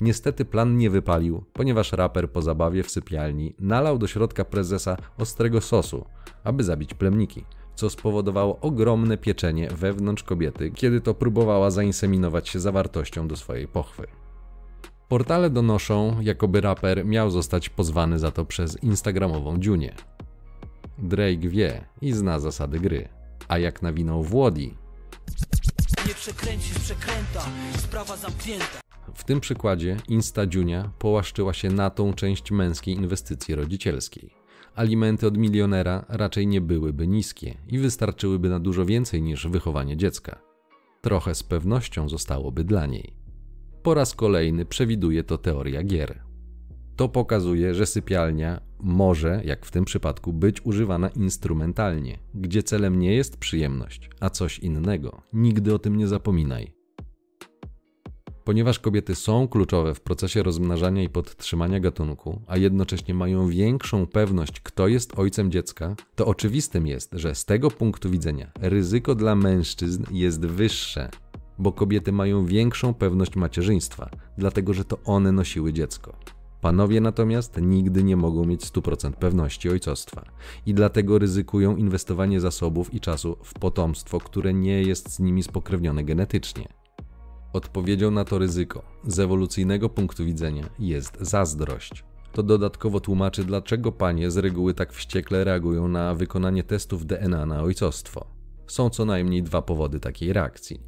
Niestety 0.00 0.44
plan 0.44 0.76
nie 0.76 0.90
wypalił, 0.90 1.44
ponieważ 1.52 1.92
raper 1.92 2.30
po 2.30 2.42
zabawie 2.42 2.82
w 2.82 2.90
sypialni 2.90 3.54
nalał 3.58 3.98
do 3.98 4.06
środka 4.06 4.44
prezesa 4.44 4.96
ostrego 5.18 5.60
sosu, 5.60 6.04
aby 6.44 6.64
zabić 6.64 6.94
plemniki– 6.94 7.44
co 7.74 7.90
spowodowało 7.90 8.60
ogromne 8.60 9.18
pieczenie 9.18 9.68
wewnątrz 9.68 10.22
kobiety, 10.22 10.70
kiedy 10.70 11.00
to 11.00 11.14
próbowała 11.14 11.70
zainseminować 11.70 12.48
się 12.48 12.60
zawartością 12.60 13.28
do 13.28 13.36
swojej 13.36 13.68
pochwy. 13.68 14.06
Portale 15.08 15.50
donoszą, 15.50 16.20
jakoby 16.20 16.60
raper 16.60 17.06
miał 17.06 17.30
zostać 17.30 17.68
pozwany 17.68 18.18
za 18.18 18.30
to 18.30 18.44
przez 18.44 18.82
instagramową 18.82 19.58
Junię. 19.62 19.94
Drake 20.98 21.48
wie 21.48 21.84
i 22.00 22.12
zna 22.12 22.40
zasady 22.40 22.80
gry, 22.80 23.08
a 23.48 23.58
jak 23.58 23.82
nawinął 23.82 24.22
Włodi, 24.22 24.74
nie 26.08 26.14
przekręcisz 26.14 26.78
przekręta, 26.78 27.42
sprawa 27.78 28.16
zamknięta. 28.16 28.80
W 29.14 29.24
tym 29.24 29.40
przykładzie 29.40 29.96
Insta 30.08 30.42
Junia 30.54 30.90
połaszczyła 30.98 31.52
się 31.52 31.70
na 31.70 31.90
tą 31.90 32.12
część 32.12 32.50
męskiej 32.50 32.94
inwestycji 32.94 33.54
rodzicielskiej 33.54 34.41
alimenty 34.74 35.26
od 35.26 35.38
milionera 35.38 36.04
raczej 36.08 36.46
nie 36.46 36.60
byłyby 36.60 37.08
niskie 37.08 37.54
i 37.68 37.78
wystarczyłyby 37.78 38.48
na 38.48 38.60
dużo 38.60 38.84
więcej 38.84 39.22
niż 39.22 39.46
wychowanie 39.46 39.96
dziecka. 39.96 40.38
Trochę 41.00 41.34
z 41.34 41.42
pewnością 41.42 42.08
zostałoby 42.08 42.64
dla 42.64 42.86
niej. 42.86 43.12
Po 43.82 43.94
raz 43.94 44.14
kolejny 44.14 44.64
przewiduje 44.64 45.24
to 45.24 45.38
teoria 45.38 45.82
gier. 45.82 46.22
To 46.96 47.08
pokazuje, 47.08 47.74
że 47.74 47.86
sypialnia 47.86 48.60
może, 48.80 49.42
jak 49.44 49.66
w 49.66 49.70
tym 49.70 49.84
przypadku, 49.84 50.32
być 50.32 50.66
używana 50.66 51.08
instrumentalnie, 51.08 52.18
gdzie 52.34 52.62
celem 52.62 52.98
nie 52.98 53.14
jest 53.14 53.36
przyjemność, 53.36 54.10
a 54.20 54.30
coś 54.30 54.58
innego. 54.58 55.22
Nigdy 55.32 55.74
o 55.74 55.78
tym 55.78 55.96
nie 55.96 56.08
zapominaj. 56.08 56.81
Ponieważ 58.44 58.78
kobiety 58.78 59.14
są 59.14 59.48
kluczowe 59.48 59.94
w 59.94 60.00
procesie 60.00 60.42
rozmnażania 60.42 61.02
i 61.02 61.08
podtrzymania 61.08 61.80
gatunku, 61.80 62.40
a 62.46 62.56
jednocześnie 62.56 63.14
mają 63.14 63.48
większą 63.48 64.06
pewność, 64.06 64.60
kto 64.60 64.88
jest 64.88 65.18
ojcem 65.18 65.50
dziecka, 65.50 65.96
to 66.14 66.26
oczywistym 66.26 66.86
jest, 66.86 67.10
że 67.12 67.34
z 67.34 67.44
tego 67.44 67.70
punktu 67.70 68.10
widzenia 68.10 68.50
ryzyko 68.60 69.14
dla 69.14 69.34
mężczyzn 69.34 70.04
jest 70.10 70.46
wyższe, 70.46 71.10
bo 71.58 71.72
kobiety 71.72 72.12
mają 72.12 72.46
większą 72.46 72.94
pewność 72.94 73.36
macierzyństwa, 73.36 74.10
dlatego 74.38 74.74
że 74.74 74.84
to 74.84 74.98
one 75.04 75.32
nosiły 75.32 75.72
dziecko. 75.72 76.16
Panowie 76.60 77.00
natomiast 77.00 77.60
nigdy 77.60 78.04
nie 78.04 78.16
mogą 78.16 78.44
mieć 78.44 78.64
100% 78.64 79.12
pewności 79.12 79.70
ojcostwa 79.70 80.24
i 80.66 80.74
dlatego 80.74 81.18
ryzykują 81.18 81.76
inwestowanie 81.76 82.40
zasobów 82.40 82.94
i 82.94 83.00
czasu 83.00 83.36
w 83.42 83.54
potomstwo, 83.54 84.18
które 84.18 84.54
nie 84.54 84.82
jest 84.82 85.10
z 85.10 85.20
nimi 85.20 85.42
spokrewnione 85.42 86.04
genetycznie. 86.04 86.81
Odpowiedzią 87.52 88.10
na 88.10 88.24
to 88.24 88.38
ryzyko 88.38 88.82
z 89.06 89.18
ewolucyjnego 89.18 89.88
punktu 89.88 90.24
widzenia 90.24 90.68
jest 90.78 91.16
zazdrość. 91.20 92.04
To 92.32 92.42
dodatkowo 92.42 93.00
tłumaczy, 93.00 93.44
dlaczego 93.44 93.92
panie 93.92 94.30
z 94.30 94.36
reguły 94.36 94.74
tak 94.74 94.92
wściekle 94.92 95.44
reagują 95.44 95.88
na 95.88 96.14
wykonanie 96.14 96.64
testów 96.64 97.06
DNA 97.06 97.46
na 97.46 97.62
ojcostwo. 97.62 98.26
Są 98.66 98.90
co 98.90 99.04
najmniej 99.04 99.42
dwa 99.42 99.62
powody 99.62 100.00
takiej 100.00 100.32
reakcji. 100.32 100.80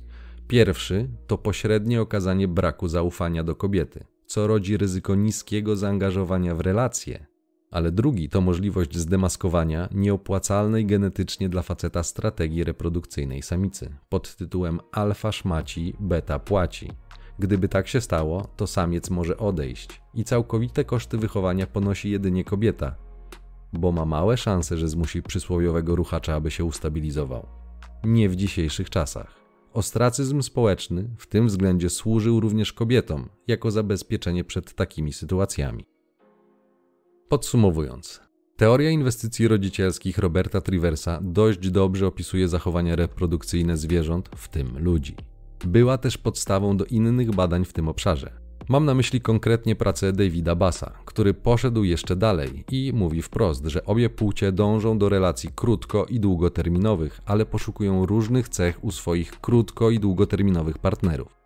Pierwszy 0.49 1.09
to 1.27 1.39
pośrednie 1.39 2.01
okazanie 2.01 2.49
braku 2.49 2.89
zaufania 2.89 3.45
do 3.45 3.55
kobiety, 3.55 4.05
co 4.27 4.47
rodzi 4.47 4.77
ryzyko 4.77 5.15
niskiego 5.15 5.77
zaangażowania 5.77 6.55
w 6.55 6.61
relacje, 6.61 7.27
ale 7.75 7.93
drugi 7.93 8.29
to 8.29 8.41
możliwość 8.41 8.99
zdemaskowania 8.99 9.89
nieopłacalnej 9.95 10.87
genetycznie 10.87 11.49
dla 11.49 11.63
faceta 11.63 12.03
strategii 12.03 12.65
reprodukcyjnej 12.65 13.43
samicy 13.43 13.97
pod 14.09 14.37
tytułem 14.37 14.81
alfa 14.93 15.33
szmaci, 15.33 15.97
beta 16.01 16.39
płaci. 16.39 16.91
Gdyby 17.39 17.69
tak 17.69 17.89
się 17.89 18.01
stało, 18.01 18.49
to 18.57 18.67
samiec 18.67 19.11
może 19.11 19.37
odejść 19.37 20.01
i 20.15 20.25
całkowite 20.25 20.85
koszty 20.85 21.19
wychowania 21.19 21.67
ponosi 21.67 22.11
jedynie 22.11 22.45
kobieta, 22.45 22.97
bo 23.73 23.93
ma 23.93 24.05
małe 24.05 24.37
szanse, 24.37 24.77
że 24.77 24.89
zmusi 24.89 25.23
przysłowiowego 25.23 25.97
ruchacza, 25.97 26.35
aby 26.35 26.51
się 26.51 26.65
ustabilizował. 26.65 27.47
Nie 28.05 28.29
w 28.29 28.37
dzisiejszych 28.37 28.91
czasach. 28.91 29.35
Ostracyzm 29.73 30.43
społeczny 30.43 31.11
w 31.19 31.27
tym 31.27 31.47
względzie 31.47 31.91
służył 31.91 32.41
również 32.41 32.73
kobietom 32.73 33.29
jako 33.47 33.71
zabezpieczenie 33.71 34.45
przed 34.45 34.75
takimi 34.75 35.13
sytuacjami. 35.13 35.94
Podsumowując, 37.29 38.21
teoria 38.57 38.91
inwestycji 38.91 39.49
rodzicielskich 39.49 40.19
Roberta 40.19 40.61
Triversa 40.61 41.19
dość 41.23 41.71
dobrze 41.71 42.07
opisuje 42.07 42.49
zachowania 42.49 42.97
reprodukcyjne 42.97 43.77
zwierząt, 43.77 44.29
w 44.37 44.49
tym 44.49 44.79
ludzi. 44.79 45.17
Była 45.67 45.99
też 45.99 46.19
podstawą 46.19 46.77
do 46.77 46.85
innych 46.85 47.31
badań 47.31 47.65
w 47.65 47.73
tym 47.73 47.89
obszarze. 47.89 48.45
Mam 48.69 48.85
na 48.85 48.95
myśli 48.95 49.21
konkretnie 49.21 49.77
pracę 49.77 50.13
Davida 50.13 50.55
Bassa, 50.55 50.93
który 51.05 51.35
poszedł 51.35 51.85
jeszcze 51.85 52.17
dalej 52.17 52.65
i 52.71 52.93
mówi 52.95 53.23
wprost, 53.23 53.67
że 53.67 53.85
obie 53.85 54.11
płcie 54.11 54.53
dążą 54.53 54.99
do 54.99 55.09
relacji 55.09 55.51
krótko 55.55 56.07
i 56.07 56.21
długoterminowych, 56.21 57.21
ale 57.27 57.47
poszukują 57.47 58.07
różnych 58.07 58.49
cech 58.49 58.85
u 58.85 58.91
swoich 58.91 59.41
krótko 59.41 59.91
i 59.91 60.01
długoterminowych 60.01 60.79
partnerów. 60.79 61.44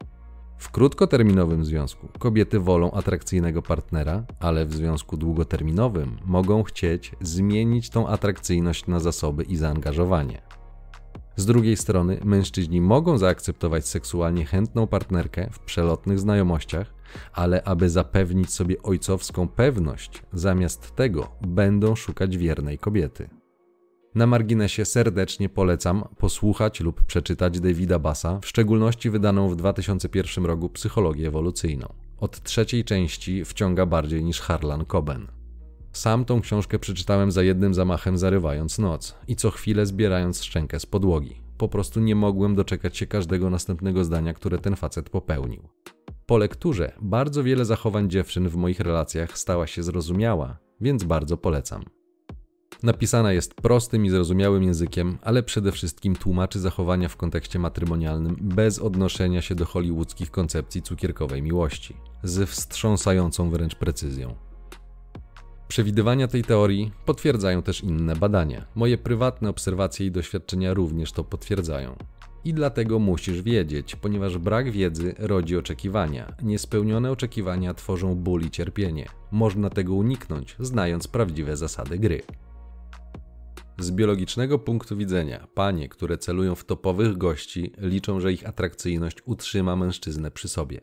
W 0.58 0.70
krótkoterminowym 0.70 1.64
związku 1.64 2.08
kobiety 2.18 2.60
wolą 2.60 2.90
atrakcyjnego 2.90 3.62
partnera, 3.62 4.24
ale 4.40 4.66
w 4.66 4.74
związku 4.74 5.16
długoterminowym 5.16 6.16
mogą 6.24 6.62
chcieć 6.62 7.12
zmienić 7.20 7.90
tą 7.90 8.08
atrakcyjność 8.08 8.86
na 8.86 9.00
zasoby 9.00 9.42
i 9.42 9.56
zaangażowanie. 9.56 10.42
Z 11.36 11.46
drugiej 11.46 11.76
strony, 11.76 12.20
mężczyźni 12.24 12.80
mogą 12.80 13.18
zaakceptować 13.18 13.88
seksualnie 13.88 14.44
chętną 14.44 14.86
partnerkę 14.86 15.48
w 15.52 15.58
przelotnych 15.58 16.18
znajomościach, 16.18 16.94
ale 17.32 17.62
aby 17.62 17.90
zapewnić 17.90 18.52
sobie 18.52 18.82
ojcowską 18.82 19.48
pewność, 19.48 20.22
zamiast 20.32 20.96
tego 20.96 21.28
będą 21.40 21.96
szukać 21.96 22.36
wiernej 22.36 22.78
kobiety. 22.78 23.37
Na 24.18 24.26
marginesie 24.26 24.84
serdecznie 24.84 25.48
polecam 25.48 26.04
posłuchać 26.16 26.80
lub 26.80 27.04
przeczytać 27.04 27.60
Davida 27.60 27.98
Bassa, 27.98 28.40
w 28.40 28.46
szczególności 28.46 29.10
wydaną 29.10 29.48
w 29.48 29.56
2001 29.56 30.44
roku 30.44 30.68
Psychologię 30.68 31.28
ewolucyjną. 31.28 31.94
Od 32.20 32.42
trzeciej 32.42 32.84
części 32.84 33.44
wciąga 33.44 33.86
bardziej 33.86 34.24
niż 34.24 34.40
Harlan 34.40 34.84
Coben. 34.86 35.26
Sam 35.92 36.24
tą 36.24 36.40
książkę 36.40 36.78
przeczytałem 36.78 37.32
za 37.32 37.42
jednym 37.42 37.74
zamachem, 37.74 38.18
zarywając 38.18 38.78
noc 38.78 39.14
i 39.28 39.36
co 39.36 39.50
chwilę 39.50 39.86
zbierając 39.86 40.44
szczękę 40.44 40.80
z 40.80 40.86
podłogi. 40.86 41.40
Po 41.58 41.68
prostu 41.68 42.00
nie 42.00 42.14
mogłem 42.14 42.54
doczekać 42.54 42.96
się 42.96 43.06
każdego 43.06 43.50
następnego 43.50 44.04
zdania, 44.04 44.34
które 44.34 44.58
ten 44.58 44.76
facet 44.76 45.10
popełnił. 45.10 45.68
Po 46.26 46.38
lekturze 46.38 46.92
bardzo 47.00 47.44
wiele 47.44 47.64
zachowań 47.64 48.10
dziewczyn 48.10 48.48
w 48.48 48.56
moich 48.56 48.80
relacjach 48.80 49.38
stała 49.38 49.66
się 49.66 49.82
zrozumiała, 49.82 50.58
więc 50.80 51.04
bardzo 51.04 51.36
polecam. 51.36 51.97
Napisana 52.82 53.32
jest 53.32 53.54
prostym 53.54 54.06
i 54.06 54.10
zrozumiałym 54.10 54.62
językiem, 54.62 55.18
ale 55.22 55.42
przede 55.42 55.72
wszystkim 55.72 56.16
tłumaczy 56.16 56.60
zachowania 56.60 57.08
w 57.08 57.16
kontekście 57.16 57.58
matrymonialnym 57.58 58.36
bez 58.40 58.78
odnoszenia 58.78 59.42
się 59.42 59.54
do 59.54 59.66
hollywoodzkich 59.66 60.30
koncepcji 60.30 60.82
cukierkowej 60.82 61.42
miłości, 61.42 61.96
z 62.22 62.50
wstrząsającą 62.50 63.50
wręcz 63.50 63.74
precyzją. 63.74 64.34
Przewidywania 65.68 66.28
tej 66.28 66.44
teorii 66.44 66.92
potwierdzają 67.06 67.62
też 67.62 67.80
inne 67.80 68.16
badania. 68.16 68.66
Moje 68.74 68.98
prywatne 68.98 69.48
obserwacje 69.48 70.06
i 70.06 70.10
doświadczenia 70.10 70.74
również 70.74 71.12
to 71.12 71.24
potwierdzają. 71.24 71.96
I 72.44 72.54
dlatego 72.54 72.98
musisz 72.98 73.42
wiedzieć, 73.42 73.96
ponieważ 73.96 74.38
brak 74.38 74.70
wiedzy 74.70 75.14
rodzi 75.18 75.56
oczekiwania. 75.56 76.36
Niespełnione 76.42 77.10
oczekiwania 77.10 77.74
tworzą 77.74 78.14
ból 78.14 78.42
i 78.42 78.50
cierpienie. 78.50 79.06
Można 79.30 79.70
tego 79.70 79.94
uniknąć, 79.94 80.56
znając 80.60 81.08
prawdziwe 81.08 81.56
zasady 81.56 81.98
gry. 81.98 82.22
Z 83.80 83.90
biologicznego 83.90 84.58
punktu 84.58 84.96
widzenia, 84.96 85.46
panie, 85.54 85.88
które 85.88 86.18
celują 86.18 86.54
w 86.54 86.64
topowych 86.64 87.18
gości, 87.18 87.72
liczą, 87.78 88.20
że 88.20 88.32
ich 88.32 88.48
atrakcyjność 88.48 89.16
utrzyma 89.24 89.76
mężczyznę 89.76 90.30
przy 90.30 90.48
sobie. 90.48 90.80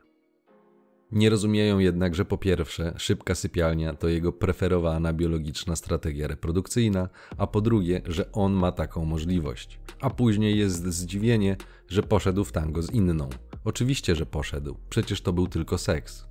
Nie 1.12 1.30
rozumieją 1.30 1.80
jednak, 1.80 2.16
że 2.16 2.26
po 2.26 2.38
pierwsze, 2.38 2.94
szybka 2.98 3.36
sypialnia 3.36 3.94
to 3.94 4.08
jego 4.08 4.32
preferowana 4.34 5.14
biologiczna 5.14 5.76
strategia 5.76 6.28
reprodukcyjna, 6.28 7.10
a 7.38 7.48
po 7.48 7.62
drugie, 7.62 8.02
że 8.06 8.32
on 8.32 8.54
ma 8.54 8.72
taką 8.72 9.06
możliwość. 9.06 9.80
A 10.02 10.10
później 10.10 10.58
jest 10.58 10.86
zdziwienie, 10.94 11.58
że 11.88 12.04
poszedł 12.04 12.44
w 12.44 12.52
tango 12.52 12.82
z 12.82 12.92
inną. 12.92 13.30
Oczywiście, 13.64 14.16
że 14.16 14.26
poszedł, 14.26 14.78
przecież 14.90 15.22
to 15.22 15.34
był 15.34 15.48
tylko 15.48 15.78
seks. 15.78 16.28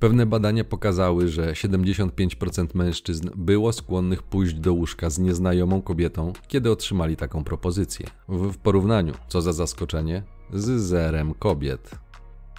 Pewne 0.00 0.26
badania 0.26 0.64
pokazały, 0.64 1.28
że 1.28 1.52
75% 1.52 2.66
mężczyzn 2.74 3.30
było 3.36 3.72
skłonnych 3.72 4.22
pójść 4.22 4.54
do 4.54 4.72
łóżka 4.72 5.10
z 5.10 5.18
nieznajomą 5.18 5.82
kobietą, 5.82 6.32
kiedy 6.48 6.70
otrzymali 6.70 7.16
taką 7.16 7.44
propozycję. 7.44 8.06
W 8.28 8.56
porównaniu, 8.56 9.14
co 9.28 9.42
za 9.42 9.52
zaskoczenie, 9.52 10.22
z 10.52 10.80
zerem 10.80 11.34
kobiet. 11.34 11.90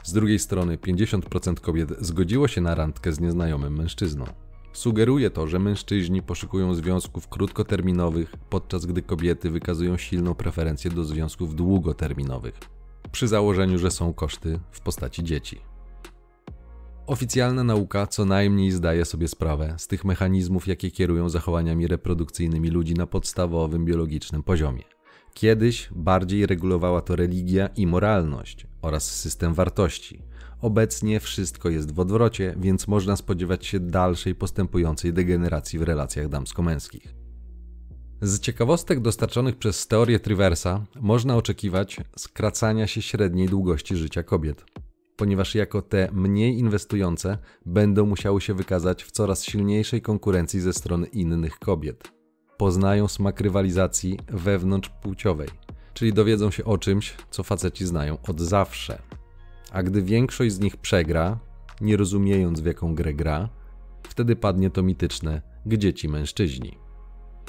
Z 0.03 0.13
drugiej 0.13 0.39
strony 0.39 0.77
50% 0.77 1.59
kobiet 1.59 1.89
zgodziło 1.99 2.47
się 2.47 2.61
na 2.61 2.75
randkę 2.75 3.13
z 3.13 3.19
nieznajomym 3.19 3.77
mężczyzną. 3.77 4.25
Sugeruje 4.73 5.29
to, 5.29 5.47
że 5.47 5.59
mężczyźni 5.59 6.21
poszukują 6.21 6.73
związków 6.73 7.27
krótkoterminowych, 7.27 8.33
podczas 8.49 8.85
gdy 8.85 9.01
kobiety 9.01 9.49
wykazują 9.49 9.97
silną 9.97 10.35
preferencję 10.35 10.91
do 10.91 11.03
związków 11.03 11.55
długoterminowych, 11.55 12.59
przy 13.11 13.27
założeniu, 13.27 13.77
że 13.77 13.91
są 13.91 14.13
koszty 14.13 14.59
w 14.71 14.81
postaci 14.81 15.23
dzieci. 15.23 15.71
Oficjalna 17.11 17.63
nauka 17.63 18.07
co 18.07 18.25
najmniej 18.25 18.71
zdaje 18.71 19.05
sobie 19.05 19.27
sprawę 19.27 19.75
z 19.77 19.87
tych 19.87 20.05
mechanizmów, 20.05 20.67
jakie 20.67 20.91
kierują 20.91 21.29
zachowaniami 21.29 21.87
reprodukcyjnymi 21.87 22.69
ludzi 22.69 22.93
na 22.93 23.07
podstawowym 23.07 23.85
biologicznym 23.85 24.43
poziomie. 24.43 24.83
Kiedyś 25.33 25.89
bardziej 25.95 26.45
regulowała 26.45 27.01
to 27.01 27.15
religia 27.15 27.67
i 27.67 27.87
moralność 27.87 28.67
oraz 28.81 29.15
system 29.15 29.53
wartości. 29.53 30.23
Obecnie 30.61 31.19
wszystko 31.19 31.69
jest 31.69 31.91
w 31.95 31.99
odwrocie, 31.99 32.55
więc 32.59 32.87
można 32.87 33.15
spodziewać 33.15 33.65
się 33.65 33.79
dalszej 33.79 34.35
postępującej 34.35 35.13
degeneracji 35.13 35.79
w 35.79 35.83
relacjach 35.83 36.29
damsko-męskich. 36.29 37.13
Z 38.21 38.39
ciekawostek 38.39 38.99
dostarczonych 38.99 39.55
przez 39.55 39.87
teorię 39.87 40.19
Triversa 40.19 40.85
można 41.01 41.35
oczekiwać 41.35 41.97
skracania 42.17 42.87
się 42.87 43.01
średniej 43.01 43.47
długości 43.47 43.95
życia 43.95 44.23
kobiet, 44.23 44.65
ponieważ 45.15 45.55
jako 45.55 45.81
te 45.81 46.09
mniej 46.13 46.59
inwestujące 46.59 47.37
będą 47.65 48.05
musiały 48.05 48.41
się 48.41 48.53
wykazać 48.53 49.03
w 49.03 49.11
coraz 49.11 49.43
silniejszej 49.43 50.01
konkurencji 50.01 50.59
ze 50.59 50.73
strony 50.73 51.07
innych 51.07 51.59
kobiet 51.59 52.21
poznają 52.61 53.07
smak 53.07 53.41
rywalizacji 53.41 54.19
wewnątrzpłciowej, 54.27 55.47
czyli 55.93 56.13
dowiedzą 56.13 56.51
się 56.51 56.65
o 56.65 56.77
czymś, 56.77 57.17
co 57.31 57.43
faceci 57.43 57.85
znają 57.85 58.17
od 58.27 58.39
zawsze. 58.39 59.01
A 59.71 59.83
gdy 59.83 60.01
większość 60.01 60.53
z 60.53 60.59
nich 60.59 60.77
przegra, 60.77 61.39
nie 61.81 61.97
rozumiejąc 61.97 62.59
w 62.59 62.65
jaką 62.65 62.95
grę 62.95 63.13
gra, 63.13 63.49
wtedy 64.03 64.35
padnie 64.35 64.69
to 64.69 64.83
mityczne, 64.83 65.41
gdzie 65.65 65.93
ci 65.93 66.09
mężczyźni. 66.09 66.80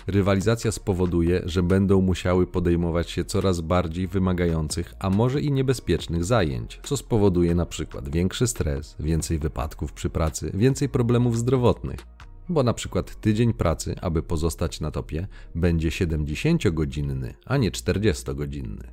Rywalizacja 0.06 0.72
spowoduje, 0.72 1.42
że 1.44 1.62
będą 1.62 2.00
musiały 2.00 2.46
podejmować 2.46 3.10
się 3.10 3.24
coraz 3.24 3.60
bardziej 3.60 4.06
wymagających, 4.06 4.94
a 4.98 5.10
może 5.10 5.40
i 5.40 5.52
niebezpiecznych 5.52 6.24
zajęć, 6.24 6.80
co 6.82 6.96
spowoduje 6.96 7.54
na 7.54 7.66
przykład 7.66 8.08
większy 8.08 8.46
stres, 8.46 8.96
więcej 9.00 9.38
wypadków 9.38 9.92
przy 9.92 10.10
pracy, 10.10 10.50
więcej 10.54 10.88
problemów 10.88 11.38
zdrowotnych, 11.38 12.00
bo 12.48 12.62
na 12.62 12.74
przykład 12.74 13.20
tydzień 13.20 13.52
pracy, 13.52 13.94
aby 14.00 14.22
pozostać 14.22 14.80
na 14.80 14.90
topie, 14.90 15.26
będzie 15.54 15.88
70-godzinny, 15.88 17.34
a 17.46 17.56
nie 17.56 17.70
40-godzinny. 17.70 18.90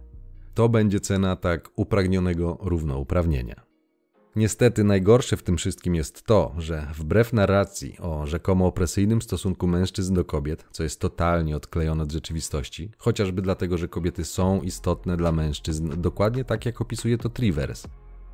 To 0.53 0.69
będzie 0.69 0.99
cena 0.99 1.35
tak 1.35 1.69
upragnionego 1.75 2.57
równouprawnienia. 2.61 3.68
Niestety 4.39 4.83
najgorsze 4.83 5.37
w 5.37 5.43
tym 5.43 5.57
wszystkim 5.57 5.95
jest 5.95 6.23
to, 6.23 6.53
że 6.57 6.87
wbrew 6.93 7.33
narracji 7.33 7.97
o 7.99 8.25
rzekomo 8.25 8.67
opresyjnym 8.67 9.21
stosunku 9.21 9.67
mężczyzn 9.67 10.13
do 10.13 10.25
kobiet, 10.25 10.65
co 10.71 10.83
jest 10.83 10.99
totalnie 10.99 11.55
odklejone 11.55 12.03
od 12.03 12.11
rzeczywistości, 12.11 12.91
chociażby 12.97 13.41
dlatego, 13.41 13.77
że 13.77 13.87
kobiety 13.87 14.25
są 14.25 14.61
istotne 14.61 15.17
dla 15.17 15.31
mężczyzn, 15.31 16.01
dokładnie 16.01 16.43
tak 16.45 16.65
jak 16.65 16.81
opisuje 16.81 17.17
to 17.17 17.29
Trivers, 17.29 17.87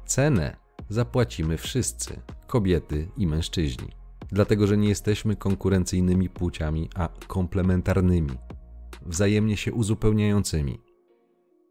cenę 0.05 0.57
zapłacimy 0.89 1.57
wszyscy 1.57 2.21
kobiety 2.47 3.07
i 3.17 3.27
mężczyźni. 3.27 3.87
dlatego 4.31 4.67
że 4.67 4.77
nie 4.77 4.89
jesteśmy 4.89 5.35
konkurencyjnymi 5.35 6.29
płciami, 6.29 6.89
a 6.95 7.09
komplementarnymi, 7.27 8.37
wzajemnie 9.05 9.57
się 9.57 9.73
uzupełniającymi. 9.73 10.81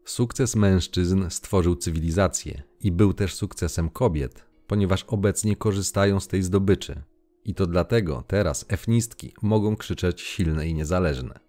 Sukces 0.05 0.55
mężczyzn 0.55 1.29
stworzył 1.29 1.75
cywilizację 1.75 2.63
i 2.85 2.91
był 2.91 3.13
też 3.13 3.35
sukcesem 3.35 3.89
kobiet, 3.89 4.45
ponieważ 4.67 5.03
obecnie 5.03 5.55
korzystają 5.55 6.19
z 6.19 6.27
tej 6.27 6.43
zdobyczy. 6.43 7.01
I 7.45 7.53
to 7.53 7.67
dlatego 7.67 8.23
teraz 8.27 8.65
efnistki 8.67 9.33
mogą 9.41 9.75
krzyczeć 9.75 10.21
silne 10.21 10.67
i 10.67 10.73
niezależne. 10.73 11.39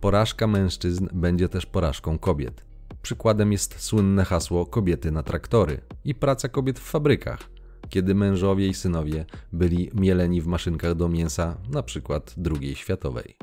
Porażka 0.00 0.46
mężczyzn 0.46 1.08
będzie 1.12 1.48
też 1.48 1.66
porażką 1.66 2.18
kobiet. 2.18 2.64
Przykładem 3.02 3.52
jest 3.52 3.80
słynne 3.80 4.24
hasło 4.24 4.66
kobiety 4.66 5.10
na 5.10 5.22
traktory 5.22 5.80
i 6.04 6.14
praca 6.14 6.48
kobiet 6.48 6.78
w 6.78 6.90
fabrykach, 6.90 7.50
kiedy 7.88 8.14
mężowie 8.14 8.68
i 8.68 8.74
synowie 8.74 9.26
byli 9.52 9.90
mieleni 9.94 10.40
w 10.40 10.46
maszynkach 10.46 10.94
do 10.94 11.08
mięsa, 11.08 11.56
na 11.70 11.82
przykład 11.82 12.34
II 12.60 12.74
światowej. 12.74 13.36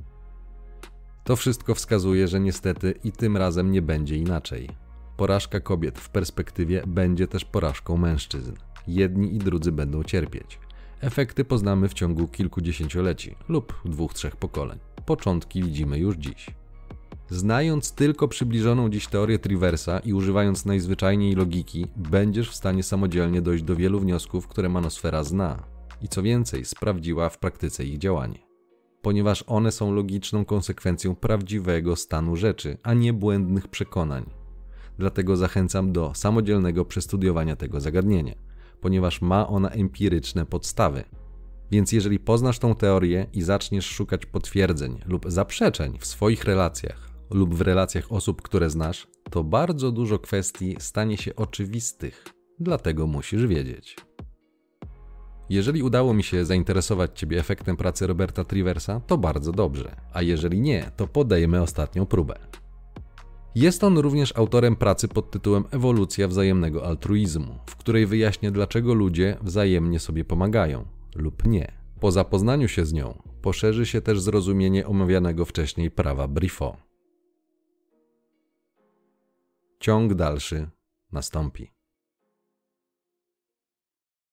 To 1.24 1.36
wszystko 1.36 1.76
wskazuje, 1.76 2.28
że 2.28 2.39
niestety 2.39 2.94
i 3.04 3.12
tym 3.12 3.38
razem 3.38 3.72
nie 3.72 3.82
będzie 3.82 4.17
inaczej. 4.17 4.81
Porażka 5.22 5.60
kobiet 5.60 6.00
w 6.00 6.10
perspektywie 6.10 6.84
będzie 6.88 7.28
też 7.28 7.46
porażką 7.46 7.98
mężczyzn. 7.98 8.54
Jedni 8.88 9.36
i 9.36 9.38
drudzy 9.38 9.72
będą 9.72 10.04
cierpieć. 10.04 10.60
Efekty 11.02 11.46
poznamy 11.46 11.90
w 11.90 11.94
ciągu 11.94 12.28
kilkudziesięcioleci 12.28 13.36
lub 13.50 13.82
dwóch, 13.86 14.14
trzech 14.14 14.36
pokoleń. 14.36 14.80
Początki 15.06 15.64
widzimy 15.64 16.00
już 16.00 16.16
dziś. 16.16 16.50
Znając 17.30 17.92
tylko 17.92 18.28
przybliżoną 18.28 18.90
dziś 18.90 19.08
teorię 19.08 19.40
Triversa 19.40 20.00
i 20.00 20.14
używając 20.14 20.66
najzwyczajniej 20.66 21.36
logiki, 21.36 21.88
będziesz 21.96 22.50
w 22.50 22.56
stanie 22.56 22.84
samodzielnie 22.84 23.42
dojść 23.42 23.64
do 23.64 23.76
wielu 23.76 24.00
wniosków, 24.00 24.48
które 24.48 24.70
manosfera 24.70 25.24
zna 25.24 25.64
i 26.02 26.08
co 26.08 26.22
więcej, 26.22 26.66
sprawdziła 26.66 27.30
w 27.30 27.38
praktyce 27.38 27.86
ich 27.86 27.98
działanie. 27.98 28.40
Ponieważ 29.02 29.44
one 29.48 29.72
są 29.72 29.94
logiczną 29.94 30.46
konsekwencją 30.46 31.16
prawdziwego 31.16 31.96
stanu 31.96 32.36
rzeczy, 32.36 32.78
a 32.84 32.94
nie 32.94 33.14
błędnych 33.14 33.68
przekonań. 33.68 34.40
Dlatego 35.02 35.38
zachęcam 35.38 35.92
do 35.92 36.12
samodzielnego 36.16 36.86
przestudiowania 36.86 37.56
tego 37.56 37.80
zagadnienia, 37.80 38.36
ponieważ 38.82 39.22
ma 39.22 39.48
ona 39.48 39.70
empiryczne 39.70 40.46
podstawy. 40.46 41.04
Więc 41.72 41.92
jeżeli 41.92 42.20
poznasz 42.20 42.60
tą 42.60 42.76
teorię 42.76 43.28
i 43.34 43.42
zaczniesz 43.42 43.86
szukać 43.86 44.26
potwierdzeń 44.26 45.02
lub 45.06 45.26
zaprzeczeń 45.28 45.98
w 46.00 46.06
swoich 46.06 46.44
relacjach, 46.44 47.10
lub 47.30 47.56
w 47.56 47.62
relacjach 47.62 48.12
osób, 48.12 48.42
które 48.42 48.70
znasz, 48.70 49.08
to 49.30 49.44
bardzo 49.44 49.92
dużo 49.92 50.20
kwestii 50.20 50.76
stanie 50.80 51.18
się 51.18 51.36
oczywistych, 51.36 52.26
dlatego 52.60 53.08
musisz 53.08 53.48
wiedzieć. 53.48 53.96
Jeżeli 55.50 55.84
udało 55.84 56.14
mi 56.14 56.24
się 56.24 56.46
zainteresować 56.46 57.20
Ciebie 57.20 57.40
efektem 57.40 57.78
pracy 57.78 58.08
Roberta 58.08 58.44
Triversa, 58.44 59.00
to 59.00 59.18
bardzo 59.18 59.52
dobrze, 59.52 59.96
a 60.14 60.22
jeżeli 60.22 60.62
nie, 60.62 60.92
to 60.98 61.08
podejmę 61.08 61.62
ostatnią 61.62 62.06
próbę. 62.06 62.61
Jest 63.56 63.84
on 63.84 63.98
również 63.98 64.38
autorem 64.38 64.76
pracy 64.76 65.08
pod 65.08 65.32
tytułem 65.32 65.64
Ewolucja 65.72 66.28
wzajemnego 66.28 66.86
altruizmu, 66.86 67.60
w 67.66 67.76
której 67.76 68.06
wyjaśnia, 68.06 68.52
dlaczego 68.52 68.94
ludzie 68.94 69.38
wzajemnie 69.42 70.00
sobie 70.00 70.26
pomagają 70.26 70.86
lub 71.16 71.48
nie. 71.48 71.72
Po 72.00 72.12
zapoznaniu 72.12 72.68
się 72.68 72.86
z 72.86 72.94
nią, 72.94 73.22
poszerzy 73.42 73.86
się 73.86 74.02
też 74.02 74.22
zrozumienie 74.22 74.88
omawianego 74.88 75.46
wcześniej 75.46 75.92
prawa 75.92 76.28
Brifo. 76.28 76.78
Ciąg 79.80 80.14
dalszy 80.14 80.70
nastąpi. 81.12 81.72